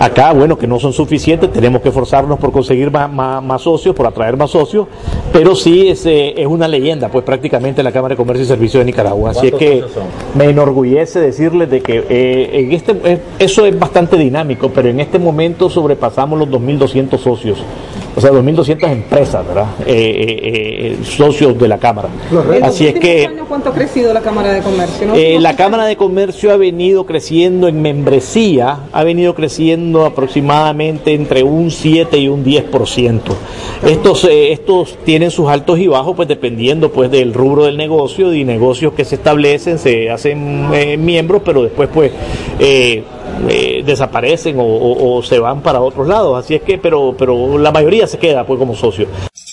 Acá, 0.02 0.32
bueno, 0.32 0.58
que 0.58 0.66
no 0.66 0.80
son 0.80 0.92
suficientes, 0.92 1.52
tenemos 1.52 1.80
que 1.80 1.90
esforzarnos 1.90 2.36
por 2.40 2.50
conseguir 2.50 2.90
más, 2.90 3.08
más, 3.08 3.62
socios, 3.62 3.94
por 3.94 4.04
atraer 4.04 4.36
más 4.36 4.50
socios, 4.50 4.88
pero 5.32 5.54
sí 5.54 5.90
es, 5.90 6.04
eh, 6.06 6.34
es 6.36 6.46
una 6.48 6.66
leyenda, 6.66 7.08
pues 7.08 7.24
prácticamente 7.24 7.84
la 7.84 7.92
Cámara 7.92 8.14
de 8.14 8.16
Comercio 8.16 8.42
y 8.42 8.48
Servicios 8.48 8.80
de 8.80 8.86
Nicaragua. 8.86 9.30
Así 9.30 9.46
es 9.46 9.54
que 9.54 9.84
me 10.34 10.46
enorgullece 10.46 11.20
decirles 11.20 11.70
de 11.70 11.82
que 11.82 12.04
eh, 12.08 12.50
en 12.52 12.72
este, 12.72 13.00
eh, 13.04 13.20
eso 13.38 13.64
es 13.64 13.78
bastante 13.78 14.16
dinámico, 14.16 14.70
pero 14.70 14.88
en 14.88 14.98
este 14.98 15.20
momento 15.20 15.70
sobrepasamos 15.70 16.36
los 16.36 16.48
2.200 16.48 17.18
socios 17.18 17.58
o 18.14 18.20
sea, 18.20 18.30
2.200 18.30 18.92
empresas, 18.92 19.46
¿verdad? 19.46 19.66
Eh, 19.86 19.86
eh, 19.86 20.96
eh, 21.00 21.04
socios 21.04 21.58
de 21.58 21.66
la 21.66 21.78
Cámara. 21.78 22.08
Así 22.62 22.86
es 22.86 22.94
que... 22.98 23.28
¿Cuánto 23.48 23.70
ha 23.70 23.74
crecido 23.74 24.12
la 24.12 24.20
Cámara 24.20 24.52
de 24.52 24.60
Comercio? 24.60 25.12
la 25.40 25.56
Cámara 25.56 25.84
de 25.86 25.96
Comercio 25.96 26.52
ha 26.52 26.56
venido 26.56 27.04
creciendo 27.06 27.68
en 27.68 27.80
membresía, 27.80 28.80
ha 28.92 29.04
venido 29.04 29.34
creciendo 29.34 30.04
aproximadamente 30.04 31.14
entre 31.14 31.42
un 31.42 31.70
7 31.70 32.18
y 32.18 32.28
un 32.28 32.44
10%. 32.44 33.20
Estos, 33.86 34.24
estos 34.30 34.96
tienen 35.04 35.30
sus 35.30 35.48
altos 35.48 35.78
y 35.78 35.86
bajos, 35.86 36.14
pues 36.16 36.28
dependiendo 36.28 36.92
pues 36.92 37.10
del 37.10 37.34
rubro 37.34 37.64
del 37.64 37.76
negocio 37.76 38.32
y 38.34 38.44
negocios 38.44 38.92
que 38.92 39.04
se 39.04 39.16
establecen, 39.16 39.78
se 39.78 40.10
hacen 40.10 40.68
miembros, 41.04 41.42
pero 41.44 41.62
después 41.62 41.88
pues... 41.92 42.12
Eh, 43.48 43.82
desaparecen 43.84 44.56
o, 44.58 45.22
se 45.22 45.38
van 45.38 45.62
para 45.62 45.80
otros 45.80 46.06
lados. 46.06 46.42
Así 46.42 46.54
es 46.54 46.62
que, 46.62 46.78
pero, 46.78 47.14
pero 47.18 47.58
la 47.58 47.72
mayoría 47.72 48.06
se 48.06 48.18
queda 48.18 48.46
pues 48.46 48.58
como 48.58 48.74
socio. 48.74 49.06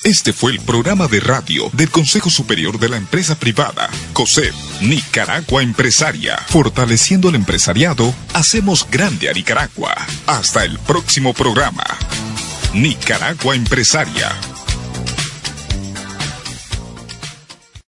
Este 0.04 0.32
fue 0.32 0.54
el 0.54 0.60
programa 0.62 1.08
de 1.08 1.20
radio 1.20 1.70
del 1.74 1.89
Consejo 1.89 2.30
Superior 2.30 2.80
de 2.80 2.89
la 2.89 2.98
Empresa 2.98 3.36
Privada, 3.36 3.89
COSEP, 4.13 4.54
Nicaragua 4.82 5.62
Empresaria. 5.62 6.38
Fortaleciendo 6.48 7.30
el 7.30 7.36
empresariado, 7.36 8.13
hacemos 8.34 8.88
grande 8.89 9.30
a 9.30 9.34
Nicaragua. 9.34 9.94
Hasta 10.26 10.63
el 10.63 10.80
próximo 10.80 11.34
programa. 11.34 11.84
Nicaragua 12.74 13.56
Empresaria. 13.56 14.32